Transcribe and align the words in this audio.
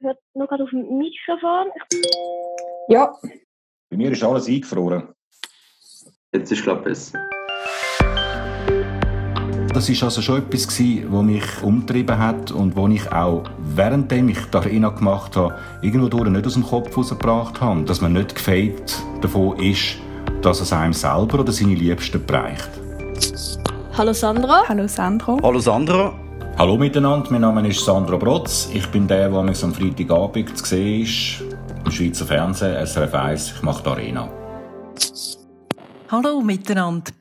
hört 0.00 0.18
noch 0.34 0.48
gerade 0.48 0.64
auf 0.64 0.70
dem 0.70 0.98
Mikrofon. 0.98 1.66
Ja. 2.88 3.14
Bei 3.90 3.96
mir 3.96 4.12
ist 4.12 4.22
alles 4.22 4.48
eingefroren. 4.48 5.08
Jetzt 6.32 6.52
ist 6.52 6.62
glaube 6.62 6.82
besser. 6.82 7.18
Das 9.72 9.88
ist 9.88 10.02
also 10.02 10.20
schon 10.22 10.38
etwas 10.38 10.66
gewesen, 10.66 11.12
was 11.12 11.22
mich 11.22 11.62
umtrieben 11.62 12.18
hat 12.18 12.50
und 12.50 12.74
wo 12.74 12.88
ich 12.88 13.10
auch 13.12 13.44
währenddem 13.58 14.28
ich 14.28 14.44
die 14.46 14.56
Arena 14.56 14.88
gemacht 14.88 15.36
habe, 15.36 15.56
irgendwo 15.82 16.08
durch 16.08 16.28
nicht 16.28 16.46
aus 16.46 16.54
dem 16.54 16.64
Kopf 16.64 16.90
herausgebracht 16.90 17.60
habe, 17.60 17.84
dass 17.84 18.00
man 18.00 18.14
nicht 18.14 18.34
gefeit 18.34 18.98
davon 19.20 19.58
ist, 19.58 19.98
dass 20.42 20.60
es 20.60 20.72
einem 20.72 20.92
selber 20.92 21.40
oder 21.40 21.52
seine 21.52 21.74
Liebsten 21.74 22.24
bereicht. 22.24 22.70
Hallo 23.96 24.12
Sandra. 24.12 24.62
Hallo 24.68 24.86
Sandro. 24.88 25.38
Hallo 25.42 25.58
Sandra. 25.58 26.27
Hallo 26.58 26.76
miteinander, 26.76 27.30
mein 27.30 27.42
Name 27.42 27.68
ist 27.68 27.84
Sandro 27.84 28.18
Brotz. 28.18 28.68
Ich 28.74 28.84
bin 28.88 29.06
der, 29.06 29.28
der 29.28 29.42
mich 29.44 29.62
am 29.62 29.72
Freitagabend 29.72 30.58
zu 30.58 30.64
sehen 30.64 31.02
ist, 31.04 31.40
im 31.84 31.92
Schweizer 31.92 32.26
Fernsehen, 32.26 32.84
SRF 32.84 33.14
1. 33.14 33.52
Ich 33.52 33.62
mache 33.62 33.80
die 33.84 33.88
Arena. 33.88 34.28
Hallo 36.10 36.40
miteinander. 36.40 37.12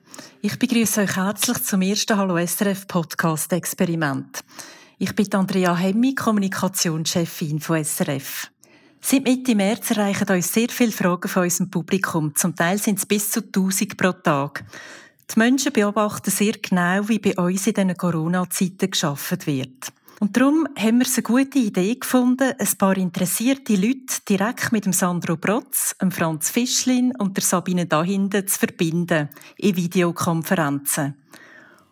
Ich 0.42 0.58
begrüße 0.58 1.02
euch 1.02 1.16
herzlich 1.16 1.62
zum 1.62 1.84
ersten 1.84 2.18
Hallo 2.18 2.44
SRF 2.44 2.88
Podcast 2.88 3.54
Experiment. 3.54 4.40
Ich 4.98 5.14
bin 5.14 5.32
Andrea 5.32 5.76
Hemmi, 5.76 6.16
Kommunikationschefin 6.16 7.60
von 7.60 7.84
SRF. 7.84 8.50
Seit 9.02 9.24
Mitte 9.24 9.54
März 9.54 9.92
erreichen 9.92 10.30
uns 10.30 10.52
sehr 10.52 10.70
viele 10.70 10.92
Fragen 10.92 11.28
von 11.28 11.44
unserem 11.44 11.70
Publikum. 11.70 12.34
Zum 12.36 12.56
Teil 12.56 12.80
sind 12.80 12.98
es 12.98 13.06
bis 13.06 13.30
zu 13.30 13.42
1000 13.42 13.98
pro 13.98 14.14
Tag. 14.14 14.66
Die 15.30 15.40
Menschen 15.40 15.74
beobachten 15.74 16.32
sehr 16.32 16.54
genau, 16.54 17.08
wie 17.10 17.20
bei 17.20 17.36
uns 17.36 17.68
in 17.68 17.74
diesen 17.74 17.98
Corona-Zeiten 17.98 18.90
geschaffen 18.92 19.46
wird. 19.46 19.92
Und 20.20 20.36
darum 20.36 20.68
haben 20.76 21.00
wir 21.00 21.08
eine 21.14 21.24
gute 21.24 21.60
Idee 21.60 21.96
gefunden, 21.96 22.54
ein 22.58 22.78
paar 22.78 22.98
interessierte 22.98 23.76
Leute 23.76 24.22
direkt 24.28 24.72
mit 24.72 24.86
dem 24.86 24.94
Sandro 24.94 25.38
Brotz, 25.38 25.96
dem 26.02 26.12
Franz 26.12 26.50
Fischlin 26.50 27.14
und 27.18 27.38
der 27.38 27.44
Sabine 27.44 27.86
Dahinten 27.86 28.48
zu 28.48 28.58
verbinden 28.58 29.30
in 29.58 29.76
Videokonferenzen. 29.76 31.16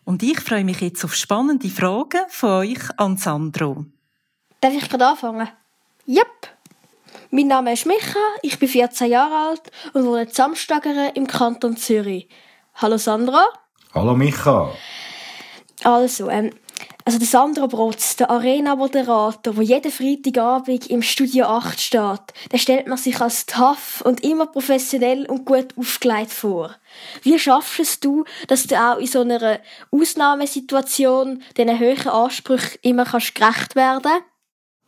Und 0.05 0.23
ich 0.23 0.39
freue 0.39 0.63
mich 0.63 0.81
jetzt 0.81 1.03
auf 1.03 1.13
spannende 1.13 1.69
Fragen 1.69 2.21
von 2.29 2.49
euch 2.49 2.79
an 2.97 3.17
Sandro. 3.17 3.85
Darf 4.59 4.73
ich 4.73 4.89
gerade 4.89 5.07
anfangen? 5.07 5.49
Yep. 6.07 6.27
Mein 7.29 7.47
Name 7.47 7.73
ist 7.73 7.85
Micha, 7.85 8.19
ich 8.41 8.57
bin 8.57 8.69
14 8.69 9.09
Jahre 9.09 9.49
alt 9.49 9.71
und 9.93 10.05
wohne 10.05 10.23
in 10.23 10.29
Samstageren 10.29 11.13
im 11.13 11.27
Kanton 11.27 11.77
Zürich. 11.77 12.27
Hallo 12.77 12.97
Sandra. 12.97 13.45
Hallo 13.93 14.15
Micha. 14.15 14.69
Also, 15.85 16.29
ähm, 16.29 16.51
also 17.05 17.19
der 17.19 17.27
Sandro 17.27 17.69
Brotz, 17.69 18.17
der 18.17 18.29
Arena-Moderator, 18.29 19.53
der 19.53 19.63
jeden 19.63 19.91
Freitagabend 19.91 20.87
im 20.87 21.01
Studio 21.01 21.45
8 21.45 21.79
steht, 21.79 22.33
der 22.51 22.57
stellt 22.57 22.87
man 22.87 22.97
sich 22.97 23.21
als 23.21 23.45
tough 23.45 24.01
und 24.03 24.25
immer 24.25 24.47
professionell 24.47 25.25
und 25.25 25.45
gut 25.45 25.67
aufgelegt 25.77 26.31
vor. 26.31 26.75
Wie 27.21 27.39
schaffst 27.39 27.79
es 27.79 28.01
du, 28.01 28.25
dass 28.47 28.67
du 28.67 28.75
auch 28.75 28.97
in 28.97 29.07
so 29.07 29.21
einer 29.21 29.61
Ausnahmesituation 29.91 31.43
diesen 31.55 31.79
hohen 31.79 32.07
Ansprüchen 32.09 32.79
immer 32.81 33.05
kannst 33.05 33.35
gerecht 33.35 33.77
werden 33.77 34.21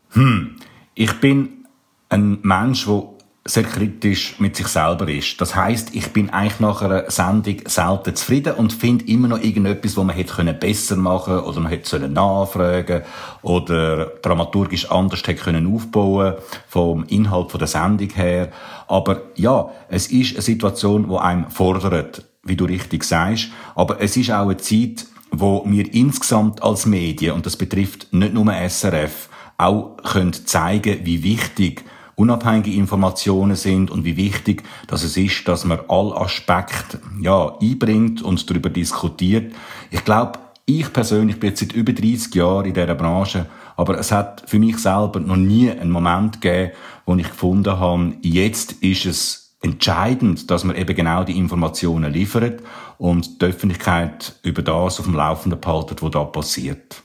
Hm, 0.10 0.58
ich 0.94 1.14
bin 1.22 1.66
ein 2.10 2.40
Mensch, 2.42 2.86
der 2.86 3.17
sehr 3.48 3.64
kritisch 3.64 4.36
mit 4.40 4.56
sich 4.56 4.68
selber 4.68 5.08
ist. 5.08 5.40
Das 5.40 5.56
heißt, 5.56 5.96
ich 5.96 6.12
bin 6.12 6.30
eigentlich 6.30 6.60
nach 6.60 6.82
einer 6.82 7.10
Sendung 7.10 7.58
selten 7.66 8.16
zufrieden 8.16 8.56
und 8.56 8.74
finde 8.74 9.06
immer 9.06 9.30
noch 9.30 9.42
irgendetwas, 9.42 9.96
wo 9.96 10.04
man 10.04 10.16
hätte 10.16 10.34
können 10.34 10.60
besser 10.60 10.98
machen 10.98 11.40
oder 11.40 11.60
man 11.62 11.72
hätte 11.72 11.90
sollen 11.90 12.14
nachfragen 12.14 13.04
oder 13.42 14.08
dramaturgisch 14.22 14.92
anders 14.92 15.22
hätte 15.26 15.36
können 15.36 15.74
aufbauen 15.74 16.36
vom 16.68 17.06
Inhalt 17.06 17.52
von 17.52 17.60
der 17.60 17.68
Sendung 17.68 18.10
her. 18.10 18.52
Aber 18.88 19.22
ja, 19.36 19.72
es 19.88 20.08
ist 20.08 20.34
eine 20.34 20.42
Situation, 20.42 21.08
wo 21.08 21.18
einem 21.18 21.50
fordert, 21.50 22.26
wie 22.44 22.58
du 22.58 22.66
richtig 22.66 23.06
sagst. 23.06 23.48
Aber 23.76 24.02
es 24.02 24.18
ist 24.18 24.32
auch 24.32 24.50
eine 24.50 24.58
Zeit, 24.58 25.06
wo 25.32 25.64
wir 25.66 25.94
insgesamt 25.94 26.62
als 26.64 26.86
Medien 26.86 27.34
und 27.34 27.46
das 27.46 27.56
betrifft 27.56 28.08
nicht 28.12 28.34
nur 28.34 28.52
SRF 28.54 29.30
auch 29.58 29.98
können 30.04 30.34
zeigen, 30.34 31.00
wie 31.04 31.24
wichtig 31.24 31.84
unabhängige 32.18 32.74
Informationen 32.74 33.56
sind 33.56 33.92
und 33.92 34.04
wie 34.04 34.18
wichtig 34.18 34.64
dass 34.88 35.04
es 35.04 35.16
ist, 35.16 35.48
dass 35.48 35.66
man 35.66 35.80
alle 35.88 36.18
Aspekte 36.18 37.00
ja, 37.22 37.56
einbringt 37.62 38.22
und 38.24 38.50
darüber 38.50 38.70
diskutiert. 38.70 39.54
Ich 39.92 40.04
glaube, 40.04 40.40
ich 40.66 40.92
persönlich 40.92 41.40
bin 41.40 41.52
jetzt 41.52 41.60
seit 41.60 41.74
über 41.74 41.94
30 41.94 42.34
Jahren 42.34 42.66
in 42.66 42.74
dieser 42.74 42.96
Branche, 42.96 43.46
aber 43.78 44.00
es 44.00 44.12
hat 44.12 44.44
für 44.48 44.58
mich 44.58 44.80
selber 44.80 45.20
noch 45.20 45.36
nie 45.36 45.70
einen 45.70 45.92
Moment 45.92 46.42
gegeben, 46.42 46.72
wo 47.06 47.16
ich 47.16 47.30
gefunden 47.30 47.80
habe, 47.80 48.16
jetzt 48.22 48.74
ist 48.74 49.06
es 49.06 49.56
entscheidend, 49.62 50.50
dass 50.50 50.64
man 50.64 50.76
eben 50.76 50.96
genau 50.96 51.24
die 51.24 51.38
Informationen 51.38 52.12
liefert 52.12 52.64
und 52.98 53.42
die 53.42 53.46
Öffentlichkeit 53.46 54.36
über 54.42 54.64
das 54.64 55.00
auf 55.00 55.06
dem 55.06 55.16
Laufenden 55.16 55.60
behaltet, 55.60 56.02
was 56.02 56.12
da 56.12 56.24
passiert. 56.24 57.04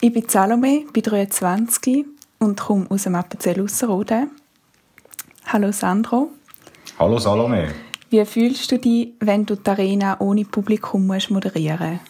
Ich 0.00 0.12
bin 0.12 0.28
Salome, 0.28 0.84
bin 0.92 1.02
23 1.02 2.15
und 2.46 2.60
komme 2.60 2.86
aus 2.90 3.02
dem 3.02 3.14
Appenzell 3.14 3.60
Ausserrhoden. 3.60 4.30
Hallo 5.46 5.72
Sandro. 5.72 6.30
Hallo 6.98 7.18
Salome. 7.18 7.68
Wie 8.08 8.24
fühlst 8.24 8.70
du 8.70 8.78
dich, 8.78 9.14
wenn 9.20 9.44
du 9.44 9.56
die 9.56 9.68
Arena 9.68 10.20
ohne 10.20 10.44
Publikum 10.44 11.06
musst 11.06 11.30
moderieren 11.30 12.00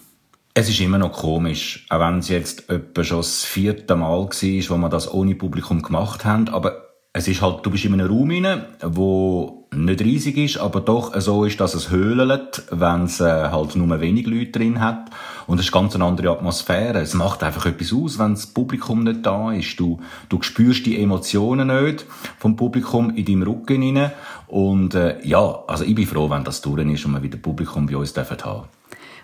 Es 0.55 0.69
ist 0.69 0.81
immer 0.81 0.99
noch 0.99 1.13
komisch, 1.13 1.87
auch 1.89 2.01
wenn 2.01 2.19
es 2.19 2.29
jetzt 2.29 2.69
etwa 2.69 3.03
schon 3.03 3.19
das 3.19 3.45
vierte 3.45 3.97
Mal 3.97 4.11
war, 4.11 4.29
wo 4.29 4.77
wir 4.77 4.89
das 4.89 5.13
ohne 5.13 5.35
Publikum 5.35 5.83
gemacht 5.83 6.25
haben, 6.25 6.49
aber 6.49 6.83
es 7.13 7.29
ist 7.29 7.41
halt, 7.41 7.65
du 7.65 7.71
bist 7.71 7.87
in 7.87 7.95
einem 7.95 8.07
Raum 8.07 8.31
rein, 8.31 8.67
wo 8.83 9.56
nicht 9.75 10.01
riesig 10.01 10.37
ist, 10.39 10.59
aber 10.59 10.81
doch 10.81 11.19
so 11.21 11.45
ist, 11.45 11.61
dass 11.61 11.75
es 11.75 11.91
höhlt, 11.91 12.63
wenn 12.71 13.05
es 13.05 13.21
äh, 13.21 13.49
halt 13.51 13.77
nur 13.77 14.01
wenig 14.01 14.27
Leute 14.27 14.53
drin 14.53 14.81
hat. 14.81 15.11
Und 15.47 15.59
es 15.59 15.67
ist 15.67 15.73
ganz 15.73 15.95
eine 15.95 16.05
andere 16.05 16.31
Atmosphäre. 16.31 17.01
Es 17.01 17.15
macht 17.15 17.43
einfach 17.43 17.67
etwas 17.67 17.93
aus, 17.93 18.19
wenn 18.19 18.35
das 18.35 18.47
Publikum 18.47 19.05
nicht 19.05 19.25
da 19.25 19.53
ist. 19.53 19.79
Du, 19.79 20.01
du 20.29 20.43
spürst 20.43 20.87
die 20.87 21.01
Emotionen 21.01 21.69
nicht 21.85 22.05
vom 22.39 22.57
Publikum 22.57 23.15
in 23.15 23.25
deinem 23.25 23.43
Rücken 23.43 23.83
rein. 23.83 24.13
Und 24.49 24.95
äh, 24.95 25.19
ja, 25.25 25.63
also 25.67 25.85
ich 25.85 25.95
bin 25.95 26.07
froh, 26.07 26.31
wenn 26.31 26.45
das 26.45 26.63
durch 26.63 26.85
ist 26.87 27.05
und 27.05 27.13
wir 27.13 27.23
wieder 27.23 27.39
Publikum 27.39 27.87
bei 27.87 27.97
uns 27.97 28.13
dürfen 28.13 28.39
haben. 28.45 28.69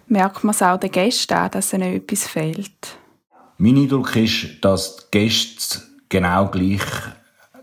Merkt 0.08 0.44
man 0.44 0.54
es 0.54 0.62
auch 0.62 0.78
den 0.78 0.90
Gästen 0.90 1.34
an, 1.34 1.50
dass 1.50 1.72
ihnen 1.72 1.94
etwas 1.94 2.26
fehlt? 2.26 2.98
Mein 3.58 3.76
Eindruck 3.76 4.16
ist, 4.16 4.60
dass 4.60 4.96
die 4.96 5.18
Gäste 5.18 5.80
genau 6.08 6.48
gleich 6.48 6.82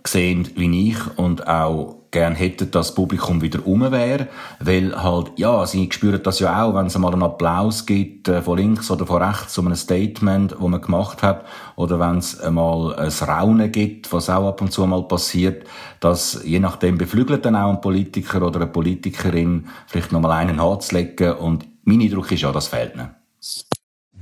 sehen 0.06 0.50
wie 0.56 0.90
ich 0.90 1.18
und 1.18 1.48
auch 1.48 1.99
gern 2.12 2.36
hätten, 2.36 2.72
dass 2.72 2.88
das 2.88 2.96
Publikum 2.96 3.42
wieder 3.42 3.66
um 3.66 3.82
wäre, 3.92 4.28
weil 4.60 4.96
halt, 5.02 5.32
ja, 5.38 5.66
sie 5.66 5.90
spüren 5.92 6.22
das 6.24 6.40
ja 6.40 6.64
auch, 6.64 6.74
wenn 6.74 6.88
es 6.88 6.98
mal 6.98 7.14
einen 7.14 7.24
Applaus 7.24 7.86
gibt, 7.86 8.28
äh, 8.28 8.42
von 8.42 8.58
links 8.58 8.90
oder 8.90 9.06
von 9.06 9.22
rechts, 9.22 9.58
um 9.58 9.68
ein 9.68 9.76
Statement, 9.76 10.56
wo 10.60 10.68
man 10.68 10.82
gemacht 10.82 11.22
hat, 11.22 11.46
oder 11.76 12.00
wenn 12.00 12.18
es 12.18 12.42
mal 12.50 12.96
ein 12.96 13.10
Raunen 13.10 13.72
gibt, 13.72 14.12
was 14.12 14.30
auch 14.30 14.48
ab 14.48 14.62
und 14.62 14.72
zu 14.72 14.86
mal 14.88 15.04
passiert, 15.04 15.68
dass 16.00 16.42
je 16.44 16.60
nachdem 16.60 16.98
beflügelt 16.98 17.46
dann 17.46 17.56
auch 17.56 17.70
ein 17.70 17.82
Politiker 17.82 18.42
oder 18.42 18.62
eine 18.62 18.68
Politikerin 18.68 19.68
vielleicht 19.88 20.12
nochmal 20.12 20.32
einen 20.32 20.60
anzulegen 20.60 21.34
und 21.34 21.68
mein 21.84 22.02
Eindruck 22.02 22.32
ist 22.32 22.42
ja, 22.42 22.52
das 22.52 22.68
fehlt 22.68 22.96
nicht. 22.96 23.10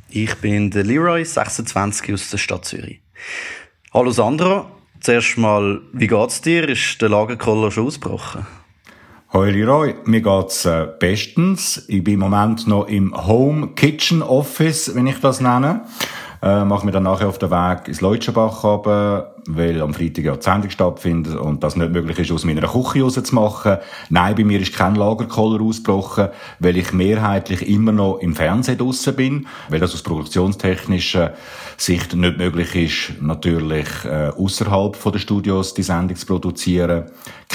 Ich 0.09 0.35
bin 0.35 0.71
der 0.71 0.83
Leroy, 0.83 1.23
26 1.23 2.13
aus 2.13 2.29
der 2.29 2.37
Stadt 2.37 2.65
Zürich. 2.65 3.01
Hallo 3.93 4.11
Sandra, 4.11 4.71
Zuerst 4.99 5.37
mal, 5.37 5.81
wie 5.93 6.07
geht's 6.07 6.41
dir? 6.41 6.67
Ist 6.67 7.01
der 7.01 7.09
Lagerkoller 7.09 7.71
schon 7.71 7.87
ausgebrochen? 7.87 8.45
Hoi 9.33 9.51
Leroy, 9.51 9.95
mir 10.05 10.21
geht's 10.21 10.65
äh, 10.65 10.87
bestens. 10.99 11.85
Ich 11.87 12.03
bin 12.03 12.15
im 12.15 12.21
Moment 12.21 12.65
noch 12.67 12.87
im 12.87 13.13
Home 13.27 13.69
Kitchen 13.75 14.23
Office, 14.23 14.95
wenn 14.95 15.05
ich 15.05 15.19
das 15.19 15.41
nenne. 15.41 15.81
Äh, 16.41 16.65
mache 16.65 16.85
mir 16.85 16.91
dann 16.91 17.03
nachher 17.03 17.27
auf 17.27 17.39
den 17.39 17.49
Weg 17.49 17.87
ins 17.87 18.01
Leutschenbach 18.01 18.63
runter, 18.63 19.33
weil 19.47 19.81
am 19.81 19.94
Freitag 19.94 20.25
ja 20.25 20.35
die 20.35 20.44
Sendung 20.44 20.69
stattfindet 20.69 21.35
und 21.35 21.63
das 21.63 21.75
nicht 21.75 21.91
möglich 21.91 22.19
ist, 22.19 22.31
aus 22.31 22.45
meiner 22.45 22.67
Küche 22.67 23.01
rauszumachen. 23.01 23.77
Nein, 24.09 24.35
bei 24.35 24.44
mir 24.44 24.59
ist 24.59 24.75
kein 24.75 24.95
Lagerkoller 24.95 25.62
ausgebrochen, 25.63 26.29
weil 26.59 26.77
ich 26.77 26.94
mehrheitlich 26.94 27.67
immer 27.67 27.91
noch 27.91 28.19
im 28.19 28.35
Fernsehen 28.35 28.77
draussen 28.77 29.15
bin, 29.15 29.47
weil 29.69 29.79
das 29.79 29.94
aus 29.94 30.03
produktionstechnischer 30.03 31.33
Sicht 31.77 32.15
nicht 32.15 32.38
möglich 32.38 32.75
ist, 32.75 33.21
natürlich 33.21 33.88
äh, 34.06 34.29
außerhalb 34.29 34.97
der 35.12 35.19
Studios 35.19 35.73
die 35.73 35.83
Sendung 35.83 36.17
zu 36.17 36.25
produzieren. 36.25 37.06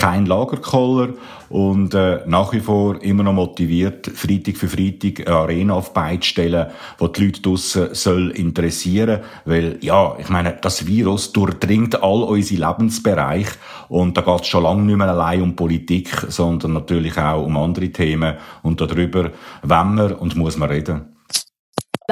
Kein 0.02 0.26
Lagerkoller 0.26 1.10
und 1.48 1.94
äh, 1.94 2.22
nach 2.26 2.52
wie 2.52 2.58
vor 2.58 3.00
immer 3.02 3.22
noch 3.22 3.34
motiviert, 3.34 4.08
Freitag 4.12 4.56
für 4.56 4.66
Freitag 4.66 5.24
eine 5.24 5.36
Arena 5.36 5.74
auf 5.74 5.94
Beine 5.94 6.20
stellen, 6.24 6.66
wo 6.98 7.06
die 7.06 7.26
Leute 7.26 7.40
draussen 7.40 7.94
soll 7.94 8.32
interessieren, 8.32 9.20
weil 9.44 9.78
ja, 9.80 10.16
ich 10.18 10.28
meine, 10.28 10.58
das 10.60 10.88
Virus 10.88 11.32
durchdringt 11.32 12.02
all 12.02 12.24
unsere 12.24 12.66
Lebensbereiche 12.66 13.52
und 13.88 14.16
da 14.16 14.22
geht 14.22 14.40
es 14.40 14.48
schon 14.48 14.64
lange 14.64 14.82
nicht 14.82 14.96
mehr 14.96 15.08
allein 15.08 15.40
um 15.40 15.54
Politik, 15.54 16.08
sondern 16.26 16.72
natürlich 16.72 17.16
auch 17.16 17.46
um 17.46 17.56
andere 17.56 17.90
Themen 17.90 18.38
und 18.64 18.80
darüber 18.80 19.30
wenn 19.62 19.94
man 19.94 20.14
und 20.14 20.34
muss 20.34 20.56
man 20.56 20.68
reden. 20.68 21.12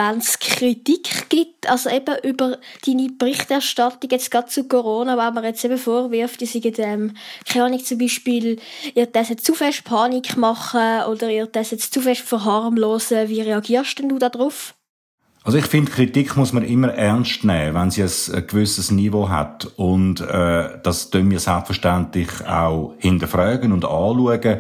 Wenn 0.00 0.19
es 0.19 0.38
Kritik 0.38 1.29
gibt, 1.29 1.69
also 1.69 1.91
eben 1.91 2.17
über 2.23 2.58
deine 2.87 3.08
Berichterstattung 3.19 4.11
jetzt 4.11 4.31
gerade 4.31 4.49
zu 4.49 4.67
Corona, 4.67 5.17
wenn 5.17 5.35
man 5.35 5.44
jetzt 5.44 5.64
eben 5.64 5.76
vorwirft, 5.76 6.41
die 6.41 6.47
sind, 6.47 6.79
ähm, 6.79 7.12
keine 7.47 7.67
Ahnung, 7.67 7.85
zum 7.85 7.99
Beispiel, 7.99 8.58
ihr 8.94 9.06
das 9.06 9.29
jetzt 9.29 9.44
zu 9.44 9.55
fest 9.55 9.85
Panik 9.85 10.37
machen 10.37 11.05
oder 11.11 11.31
ihr 11.31 11.47
das 11.47 11.70
jetzt 11.70 11.93
zu 11.93 12.00
fest 12.00 12.23
verharmlosen, 12.23 13.29
wie 13.29 13.43
reagierst 13.43 13.99
denn 13.99 14.08
du 14.08 14.19
darauf? 14.19 14.75
Also 15.43 15.56
ich 15.56 15.67
finde, 15.67 15.91
Kritik 15.91 16.37
muss 16.37 16.52
man 16.52 16.64
immer 16.64 16.93
ernst 16.93 17.44
nehmen, 17.44 17.75
wenn 17.75 17.91
sie 17.91 18.02
ein, 18.02 18.47
gewisses 18.47 18.91
Niveau 18.91 19.31
hat. 19.31 19.70
Und 19.76 20.20
äh, 20.20 20.79
das 20.82 21.08
tun 21.08 21.31
wir 21.31 21.41
selbstverständlich 21.41 22.29
auch 22.47 22.94
hinterfragen 22.99 23.73
und 23.73 23.87
anschauen. 23.87 24.58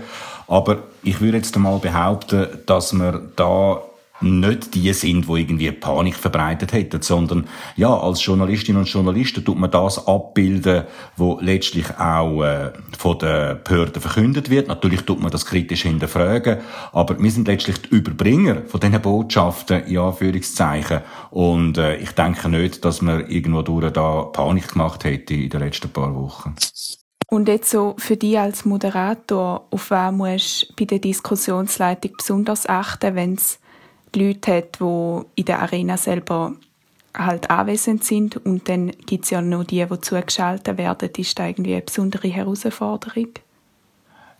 Aber 0.48 0.84
ich 1.02 1.20
würde 1.20 1.36
jetzt 1.36 1.54
einmal 1.54 1.78
behaupten, 1.78 2.46
dass 2.64 2.94
wir 2.94 3.30
da 3.36 3.82
nicht 4.20 4.74
die 4.74 4.92
sind, 4.92 5.28
die 5.28 5.40
irgendwie 5.40 5.70
Panik 5.72 6.14
verbreitet 6.14 6.72
hätten, 6.72 7.02
sondern 7.02 7.46
ja, 7.76 7.94
als 7.94 8.24
Journalistinnen 8.24 8.82
und 8.82 8.88
Journalisten 8.88 9.44
tut 9.44 9.58
man 9.58 9.70
das 9.70 10.06
abbilden, 10.06 10.84
wo 11.16 11.38
letztlich 11.40 11.86
auch 11.98 12.42
äh, 12.42 12.72
von 12.98 13.18
den 13.18 13.58
Behörden 13.64 14.00
verkündet 14.00 14.50
wird. 14.50 14.68
Natürlich 14.68 15.02
tut 15.02 15.20
man 15.20 15.30
das 15.30 15.46
kritisch 15.46 15.82
hinterfragen, 15.82 16.58
aber 16.92 17.20
wir 17.20 17.30
sind 17.30 17.48
letztlich 17.48 17.82
die 17.82 17.88
Überbringer 17.88 18.62
von 18.66 18.80
diesen 18.80 19.00
Botschaften, 19.00 19.84
in 19.84 19.98
Anführungszeichen. 19.98 21.00
Und 21.30 21.78
äh, 21.78 21.96
ich 21.96 22.12
denke 22.12 22.48
nicht, 22.48 22.84
dass 22.84 23.02
man 23.02 23.28
irgendwo 23.28 23.62
durch 23.62 23.92
da 23.92 24.22
Panik 24.22 24.72
gemacht 24.72 25.04
hätte 25.04 25.34
in 25.34 25.48
den 25.48 25.60
letzten 25.60 25.90
paar 25.90 26.14
Wochen. 26.14 26.54
Und 27.30 27.46
jetzt 27.46 27.70
so 27.70 27.94
für 27.96 28.16
dich 28.16 28.38
als 28.38 28.64
Moderator, 28.64 29.68
auf 29.70 29.90
wen 29.92 30.16
musst 30.16 30.70
du 30.70 30.74
bei 30.76 30.84
der 30.84 30.98
Diskussionsleitung 30.98 32.12
besonders 32.18 32.68
achten, 32.68 33.14
wenn 33.14 33.34
es 33.34 33.60
Leute 34.18 34.56
hat, 34.56 34.80
die 34.80 35.20
in 35.36 35.44
der 35.44 35.60
Arena 35.62 35.96
selber 35.96 36.54
halt 37.16 37.50
anwesend 37.50 38.04
sind 38.04 38.36
und 38.44 38.68
dann 38.68 38.92
gibt 39.06 39.24
es 39.24 39.30
ja 39.30 39.42
noch 39.42 39.64
die, 39.64 39.84
die 39.84 40.00
zugeschaltet 40.00 40.78
werden. 40.78 41.10
Ist 41.16 41.38
da 41.38 41.46
irgendwie 41.46 41.74
eine 41.74 41.82
besondere 41.82 42.28
Herausforderung? 42.28 43.30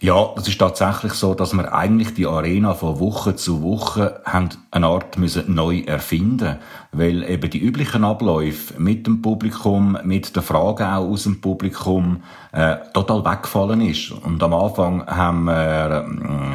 Ja, 0.03 0.33
es 0.37 0.49
ist 0.49 0.59
tatsächlich 0.59 1.13
so, 1.13 1.35
dass 1.35 1.53
wir 1.53 1.75
eigentlich 1.75 2.15
die 2.15 2.27
Arena 2.27 2.73
von 2.73 3.01
Woche 3.01 3.37
zu 3.37 3.63
Woche 3.63 4.23
haben 4.25 4.49
eine 4.71 4.87
Art 4.87 5.19
müssen 5.19 5.55
neu 5.55 5.81
erfinden, 5.81 6.57
weil 6.93 7.23
eben 7.23 7.51
die 7.51 7.61
üblichen 7.61 8.05
Abläufe 8.05 8.75
mit 8.81 9.07
dem 9.07 9.23
Publikum, 9.23 9.97
mit 10.03 10.35
den 10.35 10.43
Fragen 10.43 10.83
auch 10.83 11.09
aus 11.09 11.23
dem 11.23 11.41
Publikum 11.41 12.23
äh, 12.53 12.77
total 12.93 13.25
weggefallen 13.25 13.81
ist. 13.81 14.11
Und 14.11 14.43
am 14.43 14.53
Anfang 14.53 15.07
haben 15.07 15.45
wir 15.45 16.05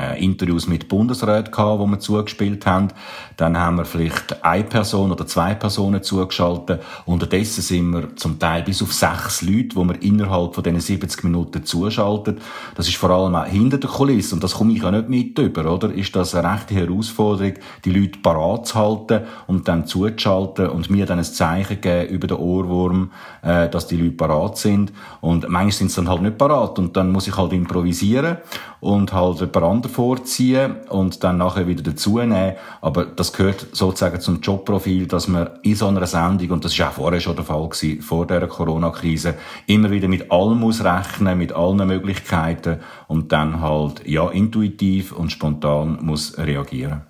äh, 0.02 0.22
Interviews 0.22 0.68
mit 0.68 0.90
Bundesräten 0.90 1.54
gehabt, 1.54 1.80
wo 1.80 1.86
wir 1.86 2.00
zugespielt 2.00 2.66
haben. 2.66 2.90
Dann 3.38 3.58
haben 3.58 3.78
wir 3.78 3.86
vielleicht 3.86 4.44
eine 4.44 4.66
Person 4.66 5.14
oder 5.14 5.26
zwei 5.26 5.54
Personen 5.54 6.04
zugeschaltet. 6.04 6.84
Unterdessen 7.06 7.62
sind 7.62 7.92
wir 7.92 8.16
zum 8.18 8.38
Teil 8.38 8.64
bis 8.64 8.84
auf 8.84 8.92
sechs 8.92 9.42
Leute, 9.42 9.78
wo 9.78 9.86
wir 9.86 10.02
innerhalb 10.02 10.54
von 10.54 10.64
diesen 10.66 10.82
70 10.82 11.24
Minuten 11.24 11.64
zuschalten. 11.64 12.40
Das 12.76 12.90
ist 12.90 12.98
vor 12.98 13.10
allem 13.12 13.36
auch 13.36 13.46
hinter 13.46 13.78
der 13.78 13.90
Kulisse, 13.90 14.36
und 14.36 14.44
das 14.44 14.56
komme 14.56 14.74
ich 14.74 14.82
ja 14.82 14.92
nicht 14.92 15.08
mit 15.08 15.40
über, 15.40 15.72
oder? 15.72 15.94
Ist 15.94 16.14
das 16.16 16.36
eine 16.36 16.54
rechte 16.54 16.76
Herausforderung, 16.76 17.54
die 17.86 17.92
Leute 17.92 18.20
parat 18.20 18.68
zu 18.68 18.76
halten 18.76 19.22
und 19.48 19.70
dann 19.70 19.88
zuzuschalten 19.88 20.25
und 20.26 20.90
mir 20.90 21.06
dann 21.06 21.20
ein 21.20 21.26
Zeichen 21.26 21.82
geben 21.82 22.10
über 22.10 22.28
den 22.28 22.38
Ohrwurm, 22.38 23.12
äh, 23.42 23.70
dass 23.70 23.88
die 23.88 23.98
Leute 23.98 24.12
parat 24.16 24.58
sind. 24.58 24.92
Und 25.22 25.50
manchmal 25.50 25.72
sind 25.72 25.92
sie 25.92 25.98
dann 25.98 26.10
halt 26.10 26.22
nicht 26.22 26.38
parat 26.38 26.80
und 26.80 26.96
dann 26.98 27.12
muss 27.12 27.28
ich 27.28 27.38
halt 27.38 27.54
improvisieren 27.54 28.38
und 28.80 29.14
halt 29.14 29.40
jemand 29.40 29.58
anderen 29.58 29.94
vorziehen 29.94 30.76
und 30.90 31.24
dann 31.24 31.38
nachher 31.38 31.68
wieder 31.68 31.84
dazunehmen. 31.84 32.54
Aber 32.82 33.06
das 33.06 33.34
gehört 33.34 33.68
sozusagen 33.72 34.20
zum 34.22 34.42
Jobprofil, 34.42 35.08
dass 35.08 35.28
man 35.28 35.50
in 35.64 35.76
so 35.76 35.88
einer 35.88 36.06
Sendung, 36.06 36.52
und 36.52 36.66
das 36.66 36.78
war 36.80 36.90
auch 36.90 36.94
vorher 36.94 37.20
schon 37.20 37.36
der 37.36 37.46
Fall 37.46 37.68
gewesen, 37.68 38.02
vor 38.02 38.28
der 38.28 38.48
Corona-Krise, 38.48 39.36
immer 39.68 39.92
wieder 39.92 40.08
mit 40.08 40.32
allem 40.32 40.60
muss 40.60 40.84
rechnen, 40.84 41.38
mit 41.38 41.54
allen 41.54 41.88
Möglichkeiten 41.88 42.80
und 43.08 43.32
dann 43.32 43.62
halt, 43.62 44.06
ja, 44.06 44.30
intuitiv 44.30 45.12
und 45.12 45.32
spontan 45.32 46.00
muss 46.02 46.38
reagieren. 46.38 47.02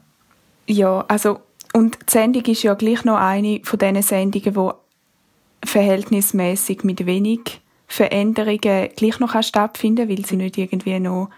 Ja, 0.68 1.06
also, 1.08 1.40
und 1.76 1.98
die 2.08 2.12
Sendung 2.12 2.46
ist 2.46 2.64
ja 2.64 2.74
gleich 2.74 3.04
noch 3.04 3.18
eine 3.18 3.60
von 3.64 3.78
diesen 3.78 4.02
Sendungen, 4.02 4.54
die 4.54 5.68
verhältnismäßig 5.68 6.86
mit 6.86 7.06
wenig 7.06 7.60
Veränderungen 7.86 8.90
gleich 8.96 9.20
noch 9.20 9.44
stattfinden 9.44 10.08
kann, 10.08 10.18
weil 10.18 10.26
sie 10.26 10.38
nicht 10.38 10.58
irgendwie 10.58 10.98
noch 11.02 11.30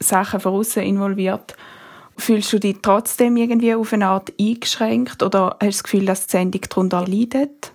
Sachen 0.00 0.40
von 0.40 0.54
außen 0.54 0.82
involviert. 0.82 1.54
Fühlst 2.16 2.52
du 2.52 2.58
dich 2.58 2.78
trotzdem 2.82 3.36
irgendwie 3.36 3.72
auf 3.76 3.92
eine 3.92 4.08
Art 4.08 4.32
eingeschränkt 4.40 5.22
oder 5.22 5.50
hast 5.50 5.60
du 5.60 5.66
das 5.66 5.82
Gefühl, 5.84 6.04
dass 6.04 6.26
die 6.26 6.32
Sendung 6.32 6.62
darunter 6.68 7.06
leidet? 7.06 7.70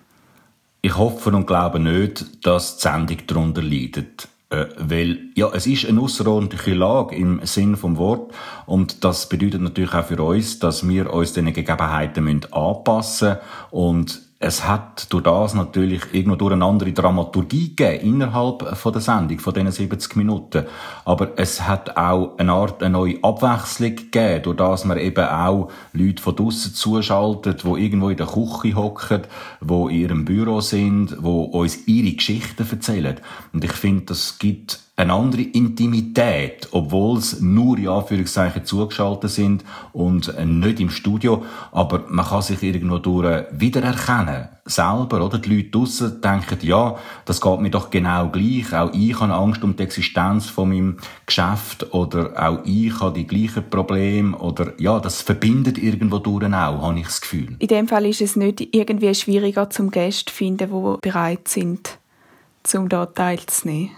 Ich 0.82 0.98
hoffe 0.98 1.30
und 1.30 1.46
glaube 1.46 1.80
nicht, 1.80 2.46
dass 2.46 2.76
die 2.76 2.82
Sendung 2.82 3.26
darunter 3.26 3.62
leidet. 3.62 4.28
Äh, 4.48 4.66
weil, 4.78 5.18
ja, 5.34 5.50
es 5.52 5.66
ist 5.66 5.86
eine 5.86 6.00
außerordentliche 6.00 6.74
Lage 6.74 7.16
im 7.16 7.40
Sinn 7.44 7.76
vom 7.76 7.96
Wort. 7.96 8.32
Und 8.66 9.02
das 9.04 9.28
bedeutet 9.28 9.60
natürlich 9.60 9.92
auch 9.92 10.04
für 10.04 10.22
uns, 10.22 10.60
dass 10.60 10.86
wir 10.86 11.12
uns 11.12 11.32
diesen 11.32 11.52
Gegebenheiten 11.52 12.44
anpassen 12.52 13.28
müssen 13.28 13.38
und 13.70 14.25
es 14.38 14.66
hat 14.66 15.10
durch 15.12 15.24
das 15.24 15.54
natürlich 15.54 16.02
irgendwo 16.12 16.36
durch 16.36 16.52
eine 16.52 16.64
andere 16.64 16.92
Dramaturgie 16.92 17.74
gegeben 17.74 18.16
innerhalb 18.16 18.76
von 18.76 18.92
der 18.92 19.00
Sendung, 19.00 19.38
von 19.38 19.54
diesen 19.54 19.72
70 19.72 20.14
Minuten. 20.16 20.66
Aber 21.06 21.32
es 21.36 21.66
hat 21.66 21.96
auch 21.96 22.36
eine 22.36 22.52
Art, 22.52 22.82
eine 22.82 22.92
neue 22.92 23.22
Abwechslung 23.24 23.96
gegeben, 23.96 24.42
durch 24.42 24.56
das 24.58 24.84
man 24.84 24.98
eben 24.98 25.26
auch 25.26 25.70
Leute 25.94 26.22
von 26.22 26.36
draussen 26.36 26.74
zuschaltet, 26.74 27.64
die 27.64 27.82
irgendwo 27.82 28.10
in 28.10 28.18
der 28.18 28.26
Küche 28.26 28.74
hocken, 28.74 29.22
die 29.62 29.72
in 29.72 29.90
ihrem 29.90 30.24
Büro 30.26 30.60
sind, 30.60 31.12
die 31.12 31.26
uns 31.26 31.86
ihre 31.86 32.14
Geschichten 32.14 32.66
erzählen. 32.70 33.16
Und 33.54 33.64
ich 33.64 33.72
finde, 33.72 34.04
das 34.06 34.38
gibt 34.38 34.85
eine 34.98 35.12
andere 35.12 35.42
Intimität, 35.42 36.68
obwohl 36.70 37.18
es 37.18 37.40
nur 37.42 37.76
in 37.76 37.88
Anführungszeichen 37.88 38.64
zugeschaltet 38.64 39.30
sind 39.30 39.62
und 39.92 40.32
nicht 40.42 40.80
im 40.80 40.88
Studio, 40.88 41.44
aber 41.70 42.04
man 42.08 42.24
kann 42.24 42.40
sich 42.40 42.62
irgendwo 42.62 42.96
durch 42.96 43.44
wiedererkennen, 43.52 44.48
selber, 44.64 45.22
oder? 45.22 45.38
Die 45.38 45.54
Leute 45.54 45.68
draussen 45.68 46.22
denken, 46.22 46.58
ja, 46.62 46.96
das 47.26 47.42
geht 47.42 47.60
mir 47.60 47.70
doch 47.70 47.90
genau 47.90 48.30
gleich, 48.30 48.72
auch 48.74 48.90
ich 48.94 49.20
habe 49.20 49.34
Angst 49.34 49.62
um 49.62 49.76
die 49.76 49.82
Existenz 49.82 50.46
von 50.46 50.70
meinem 50.70 50.96
Geschäft 51.26 51.92
oder 51.92 52.32
auch 52.34 52.60
ich 52.64 52.98
habe 52.98 53.18
die 53.18 53.26
gleichen 53.26 53.68
Probleme 53.68 54.34
oder, 54.38 54.72
ja, 54.78 54.98
das 54.98 55.20
verbindet 55.20 55.76
irgendwo 55.76 56.18
durch 56.18 56.46
auch, 56.46 56.82
habe 56.82 56.98
ich 56.98 57.04
das 57.04 57.20
Gefühl. 57.20 57.54
In 57.58 57.68
dem 57.68 57.86
Fall 57.86 58.06
ist 58.06 58.22
es 58.22 58.34
nicht 58.34 58.74
irgendwie 58.74 59.14
schwieriger 59.14 59.68
zum 59.68 59.90
Gäste 59.90 60.32
finden, 60.32 60.70
die 60.70 60.96
bereit 61.02 61.48
sind, 61.48 61.98
zum 62.62 62.88
da 62.88 63.04
teilzunehmen. 63.04 63.90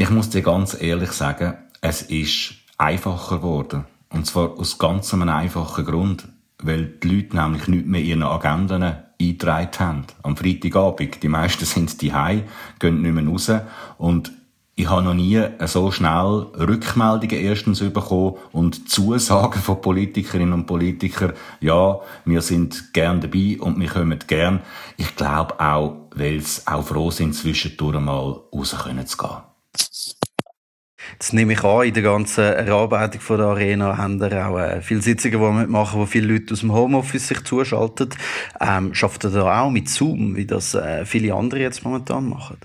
Ich 0.00 0.08
muss 0.08 0.30
dir 0.30 0.40
ganz 0.40 0.80
ehrlich 0.80 1.12
sagen, 1.12 1.58
es 1.82 2.00
ist 2.00 2.54
einfacher 2.78 3.36
geworden. 3.36 3.84
Und 4.08 4.26
zwar 4.26 4.58
aus 4.58 4.78
ganz 4.78 5.12
einem 5.12 5.28
einfachen 5.28 5.84
Grund. 5.84 6.26
Weil 6.62 6.86
die 6.86 7.16
Leute 7.16 7.36
nämlich 7.36 7.68
nicht 7.68 7.86
mehr 7.86 8.00
ihren 8.00 8.22
Agenden 8.22 8.82
eingetragen 9.20 9.78
haben. 9.78 10.06
Am 10.22 10.38
Freitagabend. 10.38 11.22
Die 11.22 11.28
meisten 11.28 11.66
sind 11.66 12.00
die 12.00 12.14
gehen 12.78 13.02
nicht 13.02 13.12
mehr 13.12 13.26
raus. 13.26 13.52
Und 13.98 14.32
ich 14.74 14.88
habe 14.88 15.02
noch 15.02 15.12
nie 15.12 15.38
so 15.66 15.90
schnell 15.90 16.46
Rückmeldungen 16.58 17.36
erstens 17.36 17.80
bekommen 17.80 18.36
und 18.52 18.88
Zusagen 18.88 19.60
von 19.60 19.82
Politikerinnen 19.82 20.54
und 20.54 20.66
Politikern, 20.66 21.34
ja, 21.60 22.00
wir 22.24 22.40
sind 22.40 22.94
gern 22.94 23.20
dabei 23.20 23.58
und 23.60 23.78
wir 23.78 23.88
kommen 23.90 24.18
gern. 24.26 24.60
Ich 24.96 25.14
glaube 25.14 25.60
auch, 25.60 26.08
weil 26.14 26.40
sie 26.40 26.66
auch 26.66 26.86
froh 26.86 27.10
sind, 27.10 27.34
zwischendurch 27.34 28.00
mal 28.00 28.40
raus. 28.50 28.74
Jetzt 31.12 31.32
nehme 31.32 31.52
ich 31.52 31.64
an, 31.64 31.86
in 31.86 31.94
der 31.94 32.02
ganzen 32.02 32.44
Erarbeitung 32.44 33.20
von 33.20 33.38
der 33.38 33.48
Arena 33.48 33.98
haben 33.98 34.20
wir 34.20 34.46
auch 34.46 34.58
äh, 34.58 34.80
viele 34.80 35.02
Sitzungen, 35.02 35.38
die 35.38 35.44
wir 35.44 35.52
mitmachen, 35.52 36.00
wo 36.00 36.06
viele 36.06 36.32
Leute 36.32 36.54
aus 36.54 36.60
dem 36.60 36.72
Homeoffice 36.72 37.28
sich 37.28 37.44
zuschalten. 37.44 38.10
Ähm, 38.60 38.94
schafft 38.94 39.24
ihr 39.24 39.30
da 39.30 39.62
auch 39.62 39.70
mit 39.70 39.88
Zoom, 39.88 40.36
wie 40.36 40.46
das 40.46 40.74
äh, 40.74 41.04
viele 41.04 41.34
andere 41.34 41.60
jetzt 41.60 41.84
momentan 41.84 42.28
machen? 42.28 42.58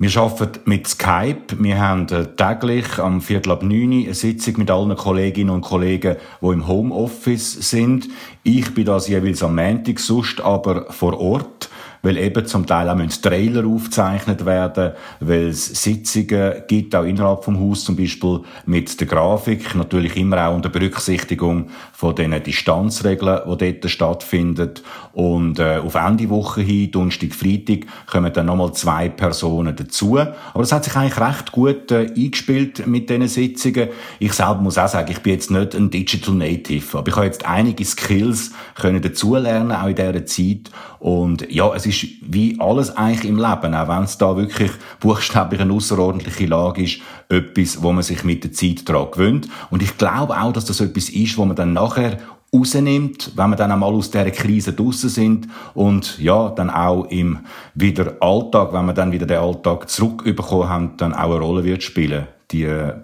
Wir 0.00 0.16
arbeiten 0.16 0.60
mit 0.64 0.86
Skype. 0.86 1.56
Wir 1.58 1.80
haben 1.80 2.08
äh, 2.08 2.26
täglich 2.36 2.98
am 2.98 3.20
Viertel 3.20 3.50
ab 3.50 3.62
9 3.62 3.72
Uhr 3.72 4.04
eine 4.04 4.14
Sitzung 4.14 4.58
mit 4.58 4.70
allen 4.70 4.96
Kolleginnen 4.96 5.50
und 5.50 5.62
Kollegen, 5.62 6.16
die 6.40 6.46
im 6.46 6.68
Homeoffice 6.68 7.70
sind. 7.70 8.08
Ich 8.44 8.72
bin 8.74 8.84
das 8.84 9.08
jeweils 9.08 9.42
am 9.42 9.56
Montag, 9.56 9.98
sonst 9.98 10.40
aber 10.40 10.92
vor 10.92 11.18
Ort 11.20 11.68
weil 12.02 12.16
eben 12.16 12.46
zum 12.46 12.66
Teil 12.66 12.88
auch 12.88 12.94
müssen 12.94 13.22
Trailer 13.22 13.66
aufgezeichnet 13.66 14.44
werden, 14.46 14.92
weil 15.20 15.48
es 15.48 15.82
Sitzungen 15.82 16.62
gibt, 16.66 16.94
auch 16.94 17.04
innerhalb 17.04 17.44
vom 17.44 17.58
Haus, 17.58 17.84
zum 17.84 17.96
Beispiel 17.96 18.40
mit 18.66 19.00
der 19.00 19.06
Grafik, 19.06 19.74
natürlich 19.74 20.16
immer 20.16 20.48
auch 20.48 20.54
unter 20.54 20.68
Berücksichtigung 20.68 21.68
von 21.92 22.14
den 22.14 22.42
Distanzregeln, 22.42 23.40
die 23.58 23.72
dort 23.72 23.90
stattfinden. 23.90 24.70
Und 25.12 25.58
äh, 25.58 25.78
auf 25.78 25.94
Ende 25.94 26.28
Woche 26.30 26.60
hin, 26.60 26.90
Donnerstag, 26.90 27.34
Freitag, 27.34 27.86
kommen 28.06 28.32
dann 28.32 28.46
nochmal 28.46 28.72
zwei 28.72 29.08
Personen 29.08 29.74
dazu. 29.74 30.18
Aber 30.18 30.30
das 30.60 30.72
hat 30.72 30.84
sich 30.84 30.94
eigentlich 30.94 31.20
recht 31.20 31.52
gut 31.52 31.90
äh, 31.90 32.06
eingespielt 32.16 32.86
mit 32.86 33.10
diesen 33.10 33.28
Sitzungen. 33.28 33.88
Ich 34.18 34.32
selber 34.32 34.56
muss 34.56 34.78
auch 34.78 34.88
sagen, 34.88 35.10
ich 35.10 35.20
bin 35.20 35.32
jetzt 35.32 35.50
nicht 35.50 35.74
ein 35.74 35.90
Digital 35.90 36.34
Native, 36.34 36.98
aber 36.98 37.08
ich 37.08 37.16
habe 37.16 37.26
jetzt 37.26 37.44
einige 37.44 37.84
Skills 37.84 38.52
können 38.74 39.02
dazulernen, 39.02 39.72
auch 39.72 39.88
in 39.88 39.96
dieser 39.96 40.26
Zeit. 40.26 40.70
Und 41.00 41.50
ja, 41.50 41.74
es 41.74 41.86
ist 41.88 42.06
wie 42.22 42.56
alles 42.60 42.96
eigentlich 42.96 43.28
im 43.28 43.36
Leben, 43.36 43.74
auch 43.74 43.88
wenn 43.88 44.04
es 44.04 44.18
da 44.18 44.36
wirklich 44.36 44.70
buchstäblich 45.00 45.60
eine 45.60 45.72
außerordentliche 45.72 46.46
Lage 46.46 46.84
ist, 46.84 47.00
etwas, 47.28 47.82
wo 47.82 47.92
man 47.92 48.02
sich 48.02 48.24
mit 48.24 48.44
der 48.44 48.52
Zeit 48.52 48.88
daran 48.88 49.10
gewöhnt. 49.10 49.48
Und 49.70 49.82
ich 49.82 49.98
glaube 49.98 50.40
auch, 50.40 50.52
dass 50.52 50.66
das 50.66 50.80
etwas 50.80 51.08
ist, 51.08 51.36
wo 51.36 51.44
man 51.44 51.56
dann 51.56 51.72
nachher 51.72 52.18
rausnimmt, 52.54 53.32
wenn 53.36 53.50
wir 53.50 53.56
dann 53.56 53.72
einmal 53.72 53.92
aus 53.92 54.10
dieser 54.10 54.30
Krise 54.30 54.72
draussen 54.72 55.10
sind 55.10 55.48
und 55.74 56.18
ja, 56.18 56.48
dann 56.50 56.70
auch 56.70 57.04
im 57.04 57.40
wieder 57.74 58.16
Alltag, 58.20 58.72
wenn 58.72 58.86
wir 58.86 58.94
dann 58.94 59.12
wieder 59.12 59.26
den 59.26 59.38
Alltag 59.38 59.88
zurückbekommen 59.90 60.68
haben, 60.68 60.96
dann 60.96 61.12
auch 61.12 61.30
eine 61.30 61.40
Rolle 61.40 61.64
wird 61.64 61.82
spielen, 61.82 62.26
die 62.50 62.64
äh, 62.64 62.94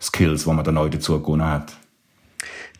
Skills, 0.00 0.44
die 0.44 0.50
man 0.50 0.64
dann 0.64 0.74
neu 0.74 0.88
dazu 0.88 1.20
gewonnen 1.20 1.46
hat. 1.46 1.72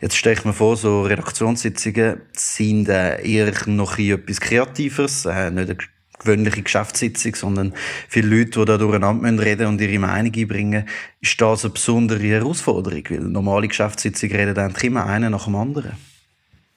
Jetzt 0.01 0.15
stelle 0.15 0.37
ich 0.37 0.45
mir 0.45 0.53
vor, 0.53 0.77
so 0.77 1.01
Redaktionssitzungen 1.03 2.21
sind 2.31 2.87
äh, 2.87 3.21
eher 3.21 3.51
noch 3.67 3.99
etwas 3.99 4.39
Kreativeres, 4.39 5.25
äh, 5.25 5.51
nicht 5.51 5.69
eine 5.69 5.77
gewöhnliche 6.19 6.61
Geschäftssitzung, 6.61 7.35
sondern 7.35 7.73
viele 8.07 8.27
Leute, 8.27 8.59
die 8.59 8.65
da 8.65 8.77
durcheinander 8.77 9.43
reden 9.43 9.67
und 9.67 9.81
ihre 9.81 9.99
Meinung 9.99 10.33
einbringen, 10.33 10.87
ist 11.19 11.39
das 11.41 11.65
eine 11.65 11.73
besondere 11.73 12.23
Herausforderung, 12.23 13.03
weil 13.09 13.19
normale 13.19 13.67
Geschäftssitzungen 13.67 14.35
reden 14.35 14.55
dann 14.55 14.73
immer 14.81 15.05
einer 15.05 15.29
nach 15.29 15.45
dem 15.45 15.55
anderen. 15.55 16.08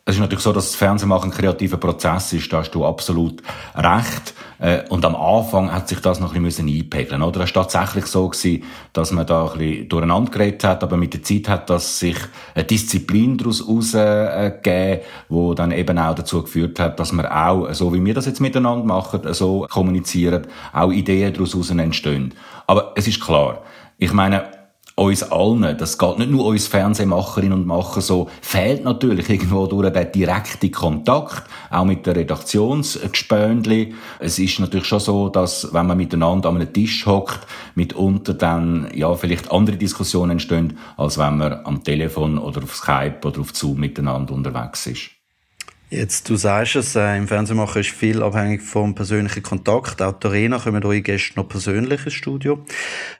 Es 0.05 0.17
ist 0.17 0.21
natürlich 0.21 0.43
so, 0.43 0.53
dass 0.53 0.67
das 0.67 0.75
Fernsehmachen 0.75 1.31
ein 1.31 1.37
kreativer 1.37 1.77
Prozess 1.77 2.33
ist, 2.33 2.53
da 2.53 2.59
hast 2.59 2.73
du 2.73 2.85
absolut 2.85 3.41
recht. 3.77 4.35
Äh, 4.59 4.83
und 4.89 5.05
am 5.05 5.15
Anfang 5.15 5.73
hat 5.73 5.89
sich 5.89 6.01
das 6.01 6.19
noch 6.19 6.35
ein 6.35 6.43
bisschen 6.43 6.67
einpegeln 6.67 7.23
oder? 7.23 7.43
Es 7.43 7.55
war 7.55 7.69
tatsächlich 7.69 8.07
so 8.07 8.29
gewesen, 8.29 8.65
dass 8.93 9.13
man 9.13 9.29
da 9.29 9.47
ein 9.47 9.59
bisschen 9.59 9.89
durcheinander 9.89 10.33
geredet 10.33 10.65
hat, 10.65 10.83
aber 10.83 10.97
mit 10.97 11.15
der 11.15 11.23
Zeit 11.23 11.49
hat 11.49 11.71
das 11.71 12.01
sich 12.01 12.17
eine 12.57 12.65
Disziplin 12.65 13.39
daraus 13.39 13.61
herausgegeben, 13.61 15.05
die 15.29 15.55
dann 15.55 15.71
eben 15.71 15.97
auch 15.97 16.17
dazu 16.17 16.43
geführt 16.43 16.81
hat, 16.81 16.99
dass 16.99 17.13
man 17.13 17.27
auch, 17.27 17.73
so 17.73 17.95
wie 17.95 18.05
wir 18.05 18.15
das 18.15 18.27
jetzt 18.27 18.41
miteinander 18.41 18.85
machen, 18.85 19.21
so 19.35 19.69
kommunizieren, 19.71 20.49
auch 20.73 20.91
Ideen 20.91 21.33
daraus 21.33 21.71
entstehen. 21.71 22.35
Aber 22.67 22.93
es 22.97 23.07
ist 23.07 23.21
klar, 23.21 23.63
ich 23.99 24.13
meine, 24.13 24.62
uns 24.95 25.23
allen, 25.23 25.77
das 25.79 25.97
geht 25.97 26.19
nicht 26.19 26.31
nur 26.31 26.47
uns 26.47 26.67
Fernsehmacherinnen 26.67 27.53
und 27.53 27.67
Macher 27.67 28.01
so, 28.01 28.29
fehlt 28.41 28.85
natürlich 28.85 29.29
irgendwo 29.31 29.67
durch 29.67 29.91
den 29.93 30.13
direkten 30.13 30.71
Kontakt, 30.71 31.45
auch 31.71 31.85
mit 31.85 32.07
der 32.07 32.17
Redaktionsgespöndli. 32.17 33.95
Es 34.19 34.39
ist 34.39 34.61
natürlich 34.61 34.87
schon 34.87 35.01
so, 35.01 35.29
dass, 35.29 35.73
wenn 35.73 35.87
man 35.87 35.97
miteinander 35.97 36.49
an 36.49 36.57
einem 36.57 36.73
Tisch 36.73 37.07
hockt, 37.07 37.47
mitunter 37.75 38.35
dann, 38.35 38.89
ja, 38.95 39.15
vielleicht 39.15 39.51
andere 39.51 39.77
Diskussionen 39.77 40.33
entstehen, 40.33 40.79
als 40.97 41.19
wenn 41.19 41.39
man 41.39 41.65
am 41.65 41.83
Telefon 41.83 42.39
oder 42.39 42.63
auf 42.63 42.75
Skype 42.75 43.21
oder 43.25 43.41
auf 43.41 43.55
Zoom 43.55 43.81
miteinander 43.81 44.35
unterwegs 44.35 44.87
ist. 44.87 45.22
Jetzt, 45.93 46.31
du 46.31 46.37
sagst 46.37 46.77
es, 46.77 46.97
äh, 46.97 47.19
im 47.19 47.29
Fernsehmachen 47.29 47.83
ist 47.83 47.91
viel 47.91 48.23
abhängig 48.23 48.63
vom 48.63 48.95
persönlichen 48.95 49.43
Kontakt. 49.43 50.01
Auch 50.01 50.15
die 50.15 50.27
Arena 50.27 50.59
kommen 50.59 50.83
eure 50.83 51.03
Gäste 51.03 51.39
noch 51.39 51.47
persönlich 51.47 52.07
ins 52.07 52.15
Studio. 52.15 52.65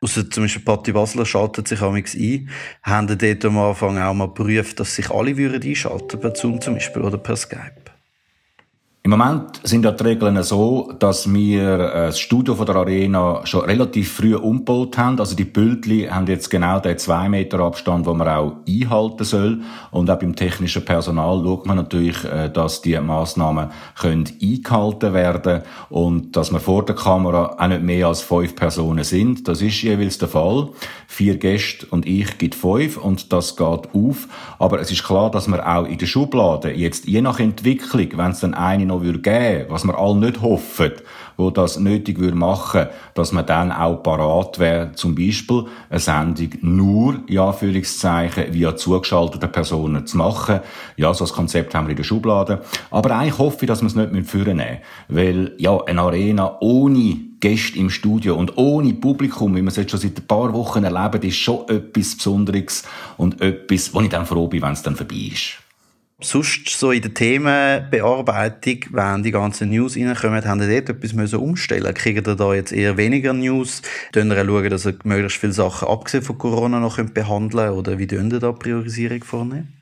Ausser 0.01 0.31
zum 0.31 0.45
Beispiel 0.45 0.63
Patti 0.63 0.93
Basler 0.93 1.27
schaltet 1.27 1.69
sich 1.69 1.83
amigs 1.83 2.15
ein. 2.15 2.49
Haben 2.83 3.19
dort 3.19 3.45
am 3.45 3.59
Anfang 3.59 3.99
auch 3.99 4.15
mal 4.15 4.29
geprüft, 4.29 4.81
dass 4.81 4.95
sich 4.95 5.11
alle 5.11 5.37
würden 5.37 5.63
einschalten 5.63 6.19
per 6.19 6.35
Zoom 6.35 6.63
zum 6.63 6.73
Beispiel 6.73 7.03
oder 7.03 7.19
per 7.19 7.37
Skype? 7.37 7.82
Im 9.05 9.11
Moment 9.11 9.61
sind 9.65 9.85
ja 9.85 9.91
die 9.91 10.05
Regeln 10.05 10.41
so, 10.45 10.93
dass 11.01 11.33
wir 11.33 11.73
äh, 11.73 12.07
das 12.07 12.21
Studio 12.21 12.55
von 12.55 12.67
der 12.67 12.77
Arena 12.77 13.41
schon 13.43 13.63
relativ 13.63 14.13
früh 14.13 14.37
umgebaut 14.37 14.97
haben. 14.97 15.19
Also 15.19 15.35
die 15.35 15.45
Bildli 15.45 16.07
haben 16.09 16.29
jetzt 16.29 16.51
genau 16.51 16.79
den 16.79 16.97
zwei 16.99 17.29
Meter 17.29 17.59
Abstand, 17.59 18.07
den 18.07 18.17
man 18.17 18.29
auch 18.29 18.59
einhalten 18.65 19.25
soll. 19.25 19.63
Und 19.91 20.09
auch 20.09 20.21
beim 20.21 20.37
technischen 20.37 20.85
Personal 20.85 21.43
schaut 21.43 21.67
man 21.67 21.79
natürlich, 21.79 22.25
äh, 22.25 22.49
dass 22.49 22.81
die 22.81 22.97
Massnahmen 23.01 23.73
können 23.99 24.29
eingehalten 24.41 25.13
werden 25.13 25.63
und 25.91 26.37
dass 26.37 26.53
wir 26.53 26.61
vor 26.61 26.85
der 26.85 26.95
Kamera 26.95 27.57
auch 27.59 27.67
nicht 27.67 27.83
mehr 27.83 28.07
als 28.07 28.23
fünf 28.23 28.55
Personen 28.55 29.03
sind. 29.03 29.49
Das 29.49 29.63
ist 29.63 29.83
jeweils 29.83 30.19
der 30.19 30.29
Fall. 30.29 30.69
Vier 31.09 31.39
Gäste 31.39 31.87
und 31.91 32.07
ich 32.07 32.39
gibt 32.39 32.55
fünf 32.55 32.99
und 32.99 33.33
das 33.33 33.57
geht 33.57 33.89
auf. 33.93 34.29
Aber 34.61 34.79
es 34.79 34.93
ist 34.93 35.03
klar, 35.03 35.29
dass 35.29 35.49
wir 35.49 35.67
auch 35.67 35.87
in 35.87 35.99
der 35.99 36.07
Schublade 36.07 36.71
jetzt 36.71 37.09
je 37.09 37.21
nach 37.21 37.41
Entwicklung, 37.41 38.07
wenn 38.15 38.31
es 38.31 38.39
dann 38.39 38.55
eine 38.55 38.92
noch 38.93 39.03
geben 39.03 39.25
würde, 39.25 39.67
was 39.69 39.85
wir 39.85 39.99
alle 39.99 40.17
nicht 40.17 40.41
hoffen, 40.41 40.93
wo 41.37 41.51
das 41.51 41.79
nötig 41.79 42.19
würde 42.19 42.37
machen, 42.37 42.87
dass 43.15 43.33
man 43.33 43.47
dann 43.47 43.73
auch 43.73 44.03
parat 44.03 44.59
wäre, 44.59 44.93
zum 44.93 45.15
Beispiel 45.15 45.65
eine 45.91 46.01
Sendung 46.01 46.51
nur, 46.61 47.21
ja, 47.29 47.49
Anführungszeichen, 47.49 48.53
via 48.53 48.77
zugeschaltete 48.77 49.49
Personen 49.49 50.07
zu 50.07 50.17
machen. 50.17 50.61
Ja, 50.97 51.13
so 51.15 51.25
ein 51.25 51.31
Konzept 51.31 51.75
haben 51.75 51.87
wir 51.87 51.91
in 51.91 51.97
der 51.97 52.05
Schublade. 52.05 52.63
Aber 52.91 53.11
eigentlich 53.17 53.39
hoffe 53.39 53.59
ich, 53.63 53.67
dass 53.67 53.83
wir 53.83 53.89
es 53.89 53.95
nicht 53.95 54.31
führen 54.31 54.59
nehmen. 54.59 54.79
Weil, 55.09 55.53
ja, 55.59 55.79
eine 55.85 56.01
Arena 56.01 56.59
ohne 56.61 57.17
Gäste 57.41 57.79
im 57.79 57.91
Studio 57.91 58.37
und 58.37 58.57
ohne 58.57 58.93
Publikum, 58.95 59.57
wie 59.57 59.63
wir 59.63 59.69
es 59.69 59.77
jetzt 59.77 59.91
schon 59.91 60.01
seit 60.01 60.17
ein 60.17 60.27
paar 60.27 60.53
Wochen 60.53 60.85
erleben, 60.85 61.23
ist 61.23 61.37
schon 61.37 61.69
etwas 61.69 62.15
Besonderes 62.15 62.85
und 63.17 63.41
etwas, 63.41 63.93
wo 63.93 64.01
ich 64.01 64.09
dann 64.09 64.27
froh 64.27 64.47
bin, 64.47 64.63
wenn 64.63 64.73
es 64.73 64.83
dann 64.83 64.97
vorbei 64.97 65.31
ist. 65.33 65.59
Sonst 66.23 66.69
so 66.69 66.93
in 66.93 67.03
der 67.03 67.13
Themenbearbeitung, 67.13 68.79
wenn 68.93 69.23
die 69.25 69.33
ganzen 69.33 69.71
News 69.71 69.97
reinkommen, 69.97 70.45
haben 70.45 70.61
ihr 70.61 70.81
dort 70.81 70.97
etwas 70.97 71.13
müssen 71.15 71.41
umstellen 71.41 71.93
Kriegen 71.95 72.25
ihr 72.25 72.37
da 72.37 72.55
jetzt 72.55 72.73
eher 72.73 72.97
weniger 72.97 73.33
News? 73.33 73.83
Tun 74.13 74.31
ihr 74.31 74.45
schauen, 74.45 74.71
dass 74.71 74.87
ihr 74.87 74.95
möglichst 75.03 75.39
viele 75.39 75.53
Sachen, 75.53 75.89
abgesehen 75.89 76.23
von 76.23 76.39
Corona, 76.39 76.79
noch 76.79 76.97
behandeln 77.03 77.67
könnt? 77.67 77.79
Oder 77.79 77.99
wie 77.99 78.07
ihr 78.33 78.39
da 78.39 78.53
Priorisierung 78.53 79.25
vornehmen? 79.25 79.82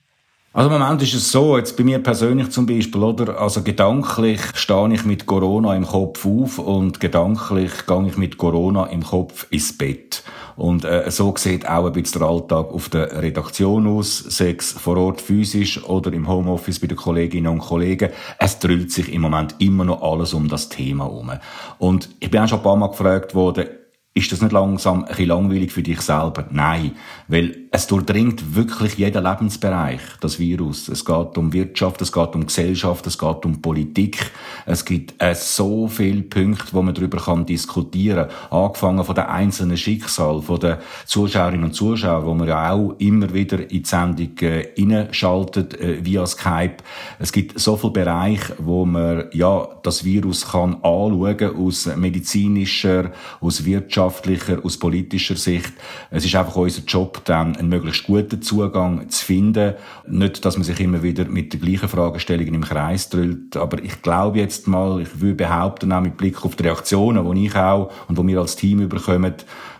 Also 0.52 0.68
im 0.68 0.80
Moment 0.80 1.00
ist 1.00 1.14
es 1.14 1.30
so, 1.30 1.56
jetzt 1.56 1.76
bei 1.76 1.84
mir 1.84 2.00
persönlich 2.00 2.50
zum 2.50 2.66
Beispiel, 2.66 3.00
oder? 3.00 3.40
Also 3.40 3.62
gedanklich 3.62 4.40
stehe 4.54 4.92
ich 4.92 5.04
mit 5.04 5.24
Corona 5.24 5.76
im 5.76 5.86
Kopf 5.86 6.26
auf 6.26 6.58
und 6.58 6.98
gedanklich 6.98 7.86
gehe 7.86 8.06
ich 8.08 8.16
mit 8.16 8.36
Corona 8.36 8.86
im 8.86 9.04
Kopf 9.04 9.46
ins 9.50 9.78
Bett. 9.78 10.24
Und 10.56 10.84
äh, 10.84 11.08
so 11.08 11.32
sieht 11.36 11.68
auch 11.68 11.86
ein 11.86 11.92
bisschen 11.92 12.22
der 12.22 12.28
Alltag 12.28 12.72
auf 12.72 12.88
der 12.88 13.22
Redaktion 13.22 13.86
aus, 13.86 14.18
sechs 14.18 14.72
vor 14.72 14.96
Ort 14.96 15.20
physisch 15.20 15.84
oder 15.84 16.12
im 16.12 16.26
Homeoffice 16.26 16.80
bei 16.80 16.88
den 16.88 16.96
Kolleginnen 16.96 17.46
und 17.46 17.60
Kollegen. 17.60 18.10
Es 18.40 18.58
drüllt 18.58 18.90
sich 18.90 19.12
im 19.12 19.22
Moment 19.22 19.54
immer 19.60 19.84
noch 19.84 20.02
alles 20.02 20.34
um 20.34 20.48
das 20.48 20.68
Thema 20.68 21.04
herum. 21.04 21.30
Und 21.78 22.08
ich 22.18 22.28
bin 22.28 22.40
auch 22.40 22.48
schon 22.48 22.58
ein 22.58 22.64
paar 22.64 22.76
Mal 22.76 22.88
gefragt 22.88 23.36
worden, 23.36 23.68
ist 24.12 24.32
das 24.32 24.42
nicht 24.42 24.52
langsam 24.52 25.04
ein 25.04 25.08
bisschen 25.08 25.28
langweilig 25.28 25.70
für 25.70 25.82
dich 25.82 26.00
selber? 26.00 26.46
Nein, 26.50 26.96
weil 27.28 27.68
es 27.72 27.86
durchdringt 27.86 28.56
wirklich 28.56 28.94
jeden 28.94 29.22
Lebensbereich, 29.22 30.00
das 30.20 30.40
Virus. 30.40 30.88
Es 30.88 31.04
geht 31.04 31.38
um 31.38 31.52
Wirtschaft, 31.52 32.02
es 32.02 32.10
geht 32.10 32.34
um 32.34 32.44
Gesellschaft, 32.46 33.06
es 33.06 33.16
geht 33.16 33.44
um 33.44 33.62
Politik. 33.62 34.32
Es 34.66 34.84
gibt 34.84 35.14
äh, 35.22 35.36
so 35.36 35.86
viele 35.86 36.22
Punkte, 36.22 36.72
wo 36.72 36.82
man 36.82 36.94
darüber 36.94 37.18
kann 37.18 37.46
diskutieren 37.46 38.28
kann. 38.28 38.64
Angefangen 38.64 39.04
von 39.04 39.14
den 39.14 39.24
einzelnen 39.24 39.76
Schicksal, 39.76 40.42
von 40.42 40.58
den 40.58 40.78
Zuschauerinnen 41.06 41.66
und 41.66 41.74
Zuschauern, 41.74 42.26
wo 42.26 42.34
man 42.34 42.48
ja 42.48 42.72
auch 42.72 42.96
immer 42.98 43.32
wieder 43.32 43.60
in 43.60 43.68
die 43.68 43.84
Sendung 43.84 44.36
äh, 44.40 44.70
reinschaltet, 44.76 45.78
äh, 45.78 46.04
via 46.04 46.26
Skype. 46.26 46.78
Es 47.20 47.30
gibt 47.30 47.60
so 47.60 47.76
viele 47.76 47.92
Bereiche, 47.92 48.56
wo 48.58 48.84
man 48.84 49.26
ja 49.32 49.68
das 49.84 50.04
Virus 50.04 50.50
kann 50.50 50.74
anschauen 50.82 51.56
aus 51.56 51.88
medizinischer, 51.94 53.12
aus 53.40 53.64
wirtschaftlicher, 53.64 54.58
aus 54.64 54.76
politischer 54.76 55.36
Sicht. 55.36 55.72
Es 56.10 56.24
ist 56.24 56.34
einfach 56.34 56.56
unser 56.56 56.82
Job, 56.82 57.22
dann 57.24 57.59
einen 57.60 57.68
möglichst 57.68 58.04
guten 58.04 58.42
Zugang 58.42 59.08
zu 59.08 59.24
finden. 59.24 59.74
Nicht, 60.08 60.44
dass 60.44 60.56
man 60.56 60.64
sich 60.64 60.80
immer 60.80 61.02
wieder 61.02 61.26
mit 61.26 61.52
den 61.52 61.60
gleichen 61.60 61.88
Fragestellungen 61.88 62.54
im 62.54 62.64
Kreis 62.64 63.08
drüllt, 63.08 63.56
aber 63.56 63.82
ich 63.82 64.02
glaube 64.02 64.38
jetzt 64.38 64.66
mal, 64.66 65.00
ich 65.00 65.20
würde 65.20 65.34
behaupten, 65.34 65.92
auch 65.92 66.00
mit 66.00 66.16
Blick 66.16 66.44
auf 66.44 66.56
die 66.56 66.64
Reaktionen, 66.64 67.32
die 67.34 67.46
ich 67.46 67.54
auch 67.54 67.92
und 68.08 68.16
wo 68.16 68.26
wir 68.26 68.40
als 68.40 68.56
Team 68.56 68.80
überkommen, 68.80 69.34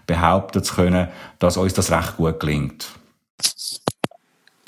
behaupten 0.07 0.63
zu 0.63 0.75
können, 0.75 1.09
dass 1.39 1.57
uns 1.57 1.75
das 1.75 1.91
recht 1.91 2.17
gut 2.17 2.39
gelingt 2.39 2.89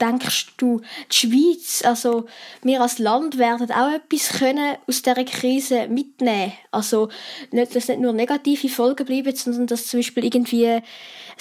denkst 0.03 0.55
du, 0.57 0.81
die 1.11 1.15
Schweiz, 1.15 1.83
also 1.85 2.27
wir 2.63 2.83
als 2.83 2.99
Land 2.99 3.39
werden 3.39 3.71
auch 3.71 3.93
etwas 3.93 4.39
können 4.39 4.77
aus 4.87 5.03
dieser 5.03 5.25
Krise 5.25 5.89
mitnehmen? 5.89 6.53
Also 6.71 7.09
nicht, 7.53 7.75
dass 7.75 7.89
nicht 7.89 8.01
nur 8.01 8.13
negative 8.13 8.69
Folgen 8.69 9.07
bleiben, 9.07 9.35
sondern 9.35 9.69
dass 9.69 9.87
zum 9.87 10.01
Beispiel 10.01 10.25
irgendwie 10.25 10.67
ein 10.67 10.83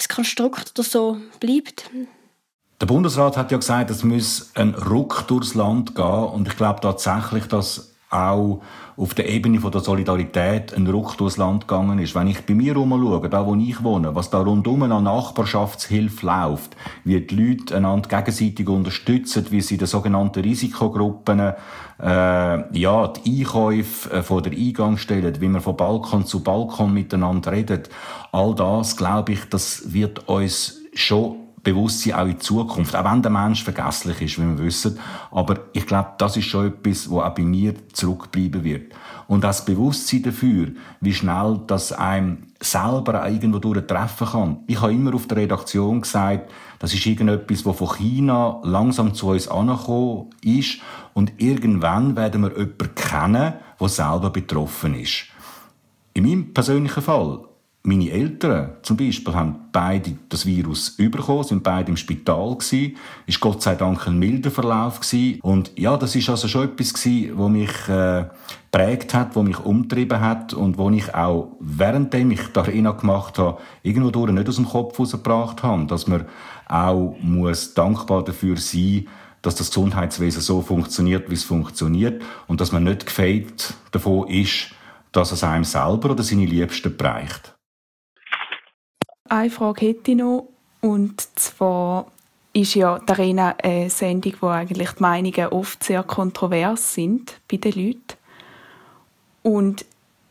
Konstrukt 0.08 0.72
oder 0.78 0.88
so 0.88 1.18
bleibt? 1.40 1.90
Der 2.80 2.86
Bundesrat 2.86 3.36
hat 3.36 3.50
ja 3.50 3.58
gesagt, 3.58 3.90
es 3.90 4.02
muss 4.02 4.50
ein 4.54 4.74
Ruck 4.74 5.24
durchs 5.28 5.54
Land 5.54 5.94
gehen 5.94 6.04
und 6.04 6.48
ich 6.48 6.56
glaube 6.56 6.80
tatsächlich, 6.80 7.46
dass 7.46 7.91
auch 8.12 8.60
auf 8.96 9.14
der 9.14 9.28
Ebene 9.28 9.58
der 9.58 9.80
Solidarität 9.80 10.74
ein 10.74 10.86
Ruck 10.86 11.16
durchs 11.16 11.38
Land 11.38 11.66
gegangen 11.66 11.98
ist. 11.98 12.14
Wenn 12.14 12.28
ich 12.28 12.44
bei 12.44 12.54
mir 12.54 12.74
schaue, 12.74 13.28
da 13.28 13.46
wo 13.46 13.54
ich 13.54 13.82
wohne, 13.82 14.14
was 14.14 14.30
da 14.30 14.40
rundum 14.40 14.82
an 14.82 15.04
Nachbarschaftshilfe 15.04 16.26
läuft, 16.26 16.76
wie 17.04 17.20
die 17.20 17.34
Leute 17.34 17.76
einander 17.76 18.08
gegenseitig 18.08 18.68
unterstützen, 18.68 19.46
wie 19.50 19.62
sie 19.62 19.78
den 19.78 19.86
sogenannten 19.86 20.40
Risikogruppen 20.40 21.40
äh, 21.40 22.78
ja, 22.78 23.08
die 23.08 23.40
Einkäufe 23.40 24.10
äh, 24.10 24.22
vor 24.22 24.42
der 24.42 24.52
Eingangsstelle, 24.52 25.40
wie 25.40 25.48
wir 25.48 25.60
von 25.60 25.76
Balkon 25.76 26.26
zu 26.26 26.42
Balkon 26.42 26.92
miteinander 26.92 27.52
reden, 27.52 27.82
all 28.32 28.54
das, 28.54 28.96
glaube 28.96 29.32
ich, 29.32 29.48
das 29.48 29.92
wird 29.92 30.28
uns 30.28 30.80
schon 30.94 31.36
Bewusstsein 31.62 32.14
auch 32.14 32.26
in 32.26 32.40
Zukunft. 32.40 32.96
Auch 32.96 33.04
wenn 33.04 33.22
der 33.22 33.30
Mensch 33.30 33.62
vergesslich 33.62 34.20
ist, 34.20 34.38
wie 34.38 34.46
wir 34.46 34.58
wissen. 34.58 34.98
Aber 35.30 35.60
ich 35.72 35.86
glaube, 35.86 36.12
das 36.18 36.36
ist 36.36 36.46
schon 36.46 36.66
etwas, 36.66 37.10
was 37.10 37.24
auch 37.24 37.34
bei 37.34 37.42
mir 37.42 37.74
zurückbleiben 37.92 38.64
wird. 38.64 38.92
Und 39.28 39.44
das 39.44 39.64
Bewusstsein 39.64 40.24
dafür, 40.24 40.68
wie 41.00 41.14
schnell 41.14 41.60
das 41.66 41.92
einem 41.92 42.48
selber 42.60 43.28
irgendwo 43.28 43.74
treffen 43.74 44.26
kann. 44.26 44.58
Ich 44.66 44.80
habe 44.80 44.92
immer 44.92 45.14
auf 45.14 45.26
der 45.26 45.38
Redaktion 45.38 46.02
gesagt, 46.02 46.50
das 46.78 46.94
ist 46.94 47.06
irgendetwas, 47.06 47.64
was 47.64 47.76
von 47.76 47.96
China 47.96 48.60
langsam 48.64 49.14
zu 49.14 49.28
uns 49.28 49.48
angekommen 49.48 50.30
ist. 50.42 50.78
Und 51.14 51.32
irgendwann 51.38 52.16
werden 52.16 52.42
wir 52.42 52.50
jemanden 52.56 52.94
kennen, 52.94 53.54
der 53.80 53.88
selber 53.88 54.30
betroffen 54.30 54.94
ist. 54.94 55.24
In 56.14 56.24
meinem 56.24 56.52
persönlichen 56.52 57.02
Fall 57.02 57.40
meine 57.84 58.10
Eltern 58.10 58.76
zum 58.82 58.96
Beispiel 58.96 59.34
haben 59.34 59.56
beide 59.72 60.16
das 60.28 60.46
Virus 60.46 60.96
bekommen, 60.96 61.42
sind 61.42 61.64
beide 61.64 61.90
im 61.90 61.96
Spital 61.96 62.54
gewesen. 62.54 62.96
Ist 63.26 63.40
Gott 63.40 63.60
sei 63.60 63.74
Dank 63.74 64.06
ein 64.06 64.18
milder 64.18 64.52
Verlauf 64.52 65.00
gewesen. 65.00 65.40
Und 65.40 65.72
ja, 65.76 65.96
das 65.96 66.14
ist 66.14 66.30
also 66.30 66.46
schon 66.46 66.68
etwas 66.68 66.94
gewesen, 66.94 67.36
wo 67.36 67.48
mich 67.48 67.88
äh, 67.88 68.26
prägt 68.70 69.14
hat, 69.14 69.34
wo 69.34 69.42
mich 69.42 69.58
umtrieben 69.58 70.20
hat 70.20 70.54
und 70.54 70.78
wo 70.78 70.90
ich 70.90 71.12
auch 71.12 71.56
währenddem 71.58 72.30
ich 72.30 72.46
die 72.54 72.58
Arena 72.60 72.92
gemacht 72.92 73.38
habe, 73.38 73.60
irgendwo 73.82 74.10
durch 74.10 74.30
nicht 74.30 74.48
aus 74.48 74.56
dem 74.56 74.68
Kopf 74.68 74.98
rausgebracht 75.00 75.64
habe, 75.64 75.86
dass 75.86 76.06
man 76.06 76.26
auch 76.68 77.16
muss 77.20 77.74
dankbar 77.74 78.22
dafür 78.22 78.58
sein, 78.58 79.08
dass 79.42 79.56
das 79.56 79.70
Gesundheitswesen 79.70 80.40
so 80.40 80.62
funktioniert, 80.62 81.28
wie 81.30 81.34
es 81.34 81.42
funktioniert 81.42 82.22
und 82.46 82.60
dass 82.60 82.70
man 82.70 82.84
nicht 82.84 83.06
gefeit 83.06 83.74
davon 83.90 84.28
ist, 84.28 84.70
dass 85.10 85.32
es 85.32 85.42
einem 85.42 85.64
selber 85.64 86.12
oder 86.12 86.22
seine 86.22 86.46
Liebsten 86.46 86.96
bereicht. 86.96 87.54
Eine 89.32 89.48
Frage 89.48 89.86
hätte 89.86 90.10
ich 90.10 90.18
noch. 90.18 90.48
Und 90.82 91.22
zwar 91.38 92.06
ist 92.52 92.74
ja 92.74 92.98
die 92.98 93.12
Arena 93.12 93.56
eine 93.62 93.88
Sendung, 93.88 94.34
wo 94.42 94.48
eigentlich 94.48 94.90
die 94.90 95.02
Meinungen 95.02 95.46
oft 95.46 95.82
sehr 95.82 96.02
kontrovers 96.02 96.92
sind 96.92 97.40
bei 97.50 97.56
den 97.56 97.72
Leuten. 97.72 98.18
Und 99.42 99.86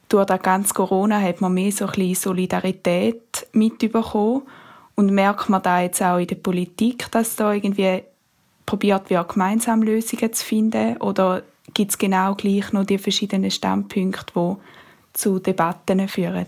durch 0.07 0.27
das 0.27 0.43
ganze 0.43 0.75
Corona 0.75 1.19
hat 1.19 1.41
man 1.41 1.55
mehr 1.55 1.71
so 1.71 1.85
ein 1.85 1.93
bisschen 1.93 2.13
Solidarität 2.13 3.47
mitbekommen. 3.53 4.43
Und 4.93 5.11
merkt 5.11 5.49
man 5.49 5.63
da 5.63 5.81
jetzt 5.81 6.03
auch 6.03 6.19
in 6.19 6.27
der 6.27 6.35
Politik, 6.35 7.09
dass 7.09 7.35
da 7.35 7.53
irgendwie 7.53 8.03
probiert 8.67 9.09
wird, 9.09 9.29
gemeinsam 9.29 9.81
Lösungen 9.81 10.31
zu 10.31 10.45
finden? 10.45 10.97
Oder 10.97 11.41
gibt 11.73 11.89
es 11.89 11.97
genau 11.97 12.35
gleich 12.35 12.71
noch 12.71 12.85
die 12.85 12.99
verschiedenen 12.99 13.49
Standpunkte, 13.49 14.31
die 14.35 14.57
zu 15.13 15.39
Debatten 15.39 16.07
führen? 16.07 16.45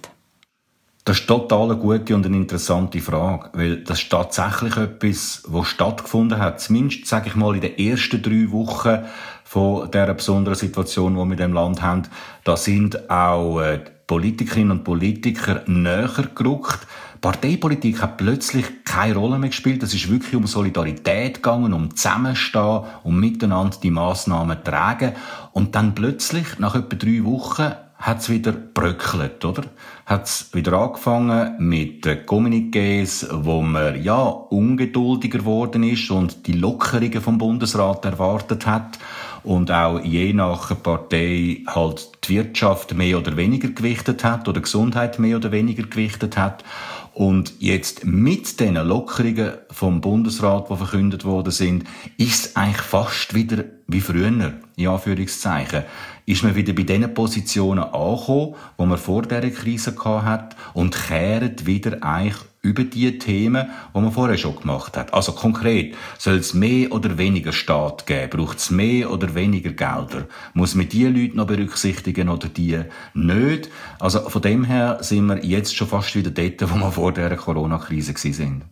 Das 1.06 1.20
ist 1.20 1.28
total 1.28 1.72
eine 1.72 1.76
gute 1.76 2.16
und 2.16 2.26
eine 2.26 2.38
interessante 2.38 3.02
Frage, 3.02 3.50
weil 3.54 3.84
das 3.84 4.02
ist 4.02 4.10
tatsächlich 4.10 4.78
etwas, 4.78 5.44
was 5.48 5.68
stattgefunden 5.68 6.40
hat. 6.40 6.62
Zumindest, 6.62 7.08
sage 7.08 7.28
ich 7.28 7.36
mal, 7.36 7.56
in 7.56 7.62
den 7.62 7.78
ersten 7.78 8.22
drei 8.22 8.50
Wochen 8.52 9.00
von 9.44 9.92
der 9.92 10.14
besonderen 10.14 10.56
Situation, 10.56 11.16
die 11.16 11.20
wir 11.20 11.32
in 11.32 11.38
dem 11.38 11.54
Land 11.54 11.82
haben, 11.82 12.04
da 12.46 12.56
sind 12.56 13.10
auch 13.10 13.60
äh, 13.60 13.82
Politikerinnen 14.08 14.72
und 14.72 14.84
Politiker 14.86 15.64
näher 15.68 16.10
gerückt. 16.36 16.88
Parteipolitik 17.20 18.02
hat 18.02 18.18
plötzlich 18.18 18.66
keine 18.86 19.16
Rolle 19.16 19.40
mehr 19.40 19.50
gespielt. 19.50 19.84
Es 19.84 19.94
ist 19.94 20.10
wirklich 20.10 20.36
um 20.36 20.48
Solidarität 20.48 21.36
gegangen, 21.36 21.74
um 21.74 21.94
Zusammenstehen, 21.96 22.84
um 23.04 23.20
miteinander 23.20 23.76
die 23.82 23.92
Massnahmen 23.92 24.58
zu 24.58 24.72
tragen. 24.72 25.14
Und 25.52 25.76
dann 25.76 25.96
plötzlich, 25.96 26.60
nach 26.60 26.76
etwa 26.76 26.96
drei 26.96 27.24
Wochen, 27.26 27.74
hat 28.04 28.20
es 28.20 28.30
wieder 28.30 28.52
bröckelt, 28.52 29.46
oder? 29.46 29.64
Hat 30.06 30.26
es 30.26 30.54
wieder 30.54 30.74
angefangen 30.74 31.56
mit 31.58 32.04
den 32.04 32.26
Kommuniqués, 32.26 33.26
wo 33.32 33.62
man 33.62 34.04
ja 34.04 34.20
ungeduldiger 34.20 35.40
geworden 35.40 35.84
ist 35.84 36.12
und 36.12 36.46
die 36.46 36.52
Lockerungen 36.52 37.22
vom 37.22 37.38
Bundesrat 37.38 38.04
erwartet 38.04 38.68
hat 38.68 39.00
und 39.44 39.72
auch 39.72 40.02
je 40.04 40.34
nach 40.34 40.84
Partei 40.84 41.64
halt 41.66 42.10
die 42.26 42.36
Wirtschaft 42.36 42.94
mehr 42.94 43.18
oder 43.20 43.38
weniger 43.38 43.70
gewichtet 43.70 44.26
hat 44.26 44.50
oder 44.50 44.60
Gesundheit 44.60 45.18
mehr 45.18 45.38
oder 45.38 45.54
weniger 45.54 45.84
gewichtet 45.84 46.36
hat. 46.36 46.66
Und 47.14 47.54
jetzt 47.60 48.06
mit 48.06 48.60
den 48.60 48.74
Lockerungen 48.74 49.54
vom 49.70 50.02
Bundesrat, 50.02 50.70
die 50.70 50.76
verkündet 50.76 51.26
worden 51.26 51.52
sind, 51.52 51.84
ist 52.18 52.46
es 52.46 52.56
eigentlich 52.56 52.82
fast 52.82 53.36
wieder 53.36 53.66
wie 53.88 54.02
früher, 54.02 54.54
in 54.76 54.88
Anführungszeichen. 54.88 55.84
Ist 56.26 56.44
man 56.44 56.56
wieder 56.56 56.74
bei 56.74 56.84
den 56.84 57.14
Positionen 57.14 57.84
angekommen, 57.84 58.56
wo 58.78 58.86
man 58.86 58.98
vor 58.98 59.24
dieser 59.24 59.52
Krise 59.52 59.96
hat 60.04 60.56
und 60.74 60.96
kehrt 60.96 61.68
wieder 61.68 62.02
eigentlich 62.02 62.38
über 62.64 62.86
die 62.86 63.20
Themen, 63.20 63.70
die 63.94 64.00
man 64.00 64.12
vorher 64.12 64.38
schon 64.38 64.56
gemacht 64.56 64.96
hat. 64.96 65.14
Also 65.14 65.34
konkret, 65.34 65.96
soll 66.18 66.38
es 66.38 66.54
mehr 66.54 66.92
oder 66.94 67.18
weniger 67.18 67.52
Staat 67.52 68.08
geben? 68.08 68.30
Braucht 68.30 68.58
es 68.58 68.72
mehr 68.72 69.12
oder 69.12 69.36
weniger 69.36 69.72
Gelder? 69.72 70.28
Muss 70.54 70.74
man 70.74 70.88
die 70.88 71.06
Leute 71.06 71.36
noch 71.36 71.46
berücksichtigen 71.46 72.30
oder 72.30 72.48
die 72.48 72.80
nicht? 73.14 73.70
Also 74.00 74.30
von 74.30 74.42
dem 74.42 74.64
her 74.64 75.00
sind 75.02 75.28
wir 75.28 75.44
jetzt 75.44 75.76
schon 75.76 75.90
fast 75.90 76.16
wieder 76.16 76.32
dort, 76.32 76.72
wo 76.72 76.76
wir 76.76 76.92
vor 76.92 77.12
der 77.12 77.36
Corona-Krise 77.36 78.14
sind. 78.16 78.64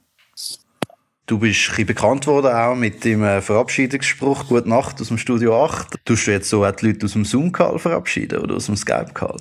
Du 1.26 1.40
bist 1.40 1.72
ein 1.78 1.86
bekannt 1.86 2.28
worden 2.28 2.52
auch 2.52 2.76
mit 2.76 3.04
dem 3.04 3.24
äh, 3.24 3.42
Verabschiedungsspruch 3.42 4.48
«Gute 4.48 4.68
Nacht» 4.68 5.00
aus 5.00 5.10
dem 5.10 5.18
Studio 5.18 5.64
8. 5.64 6.04
Tust 6.04 6.28
du 6.28 6.32
jetzt 6.32 6.50
so 6.50 6.66
auch 6.66 6.72
die 6.72 6.88
Leute 6.88 7.06
aus 7.06 7.14
dem 7.14 7.26
Zoom-Call 7.26 7.78
verabschieden 7.80 8.40
oder 8.40 8.56
aus 8.56 8.66
dem 8.66 8.76
Skype-Call? 8.76 9.38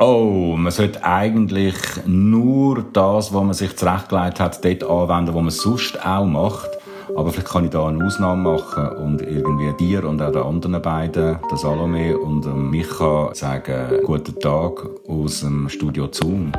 Oh, 0.00 0.56
man 0.56 0.72
sollte 0.72 1.04
eigentlich 1.04 1.76
nur 2.04 2.82
das, 2.92 3.32
was 3.32 3.44
man 3.44 3.54
sich 3.54 3.76
zurechtgelegt 3.76 4.40
hat, 4.40 4.64
dort 4.64 4.82
anwenden, 4.82 5.36
was 5.36 5.42
man 5.42 5.50
sonst 5.50 6.04
auch 6.04 6.24
macht. 6.24 6.68
Aber 7.16 7.30
vielleicht 7.30 7.46
kann 7.46 7.66
ich 7.66 7.70
da 7.70 7.86
eine 7.86 8.04
Ausnahme 8.04 8.54
machen 8.54 8.88
und 8.88 9.22
irgendwie 9.22 9.72
dir 9.78 10.02
und 10.02 10.20
auch 10.20 10.32
den 10.32 10.42
anderen 10.42 10.82
beiden, 10.82 11.38
der 11.48 11.56
Salome 11.56 12.18
und 12.18 12.44
Micha, 12.72 13.32
sagen 13.34 14.00
guten 14.04 14.36
Tag 14.40 14.84
aus 15.06 15.42
dem 15.42 15.68
Studio 15.68 16.08
Zoom. 16.10 16.50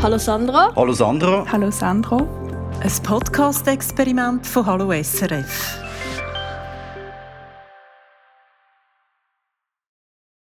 Hallo 0.00 0.18
Sandra. 0.18 0.70
Hallo 0.76 0.92
Sandra. 0.92 1.44
Hallo 1.50 1.72
Sandro. 1.72 2.28
Ein 2.80 2.92
Podcast-Experiment 3.02 4.46
von 4.46 4.66
Hallo 4.66 4.92
SRF. 4.92 5.89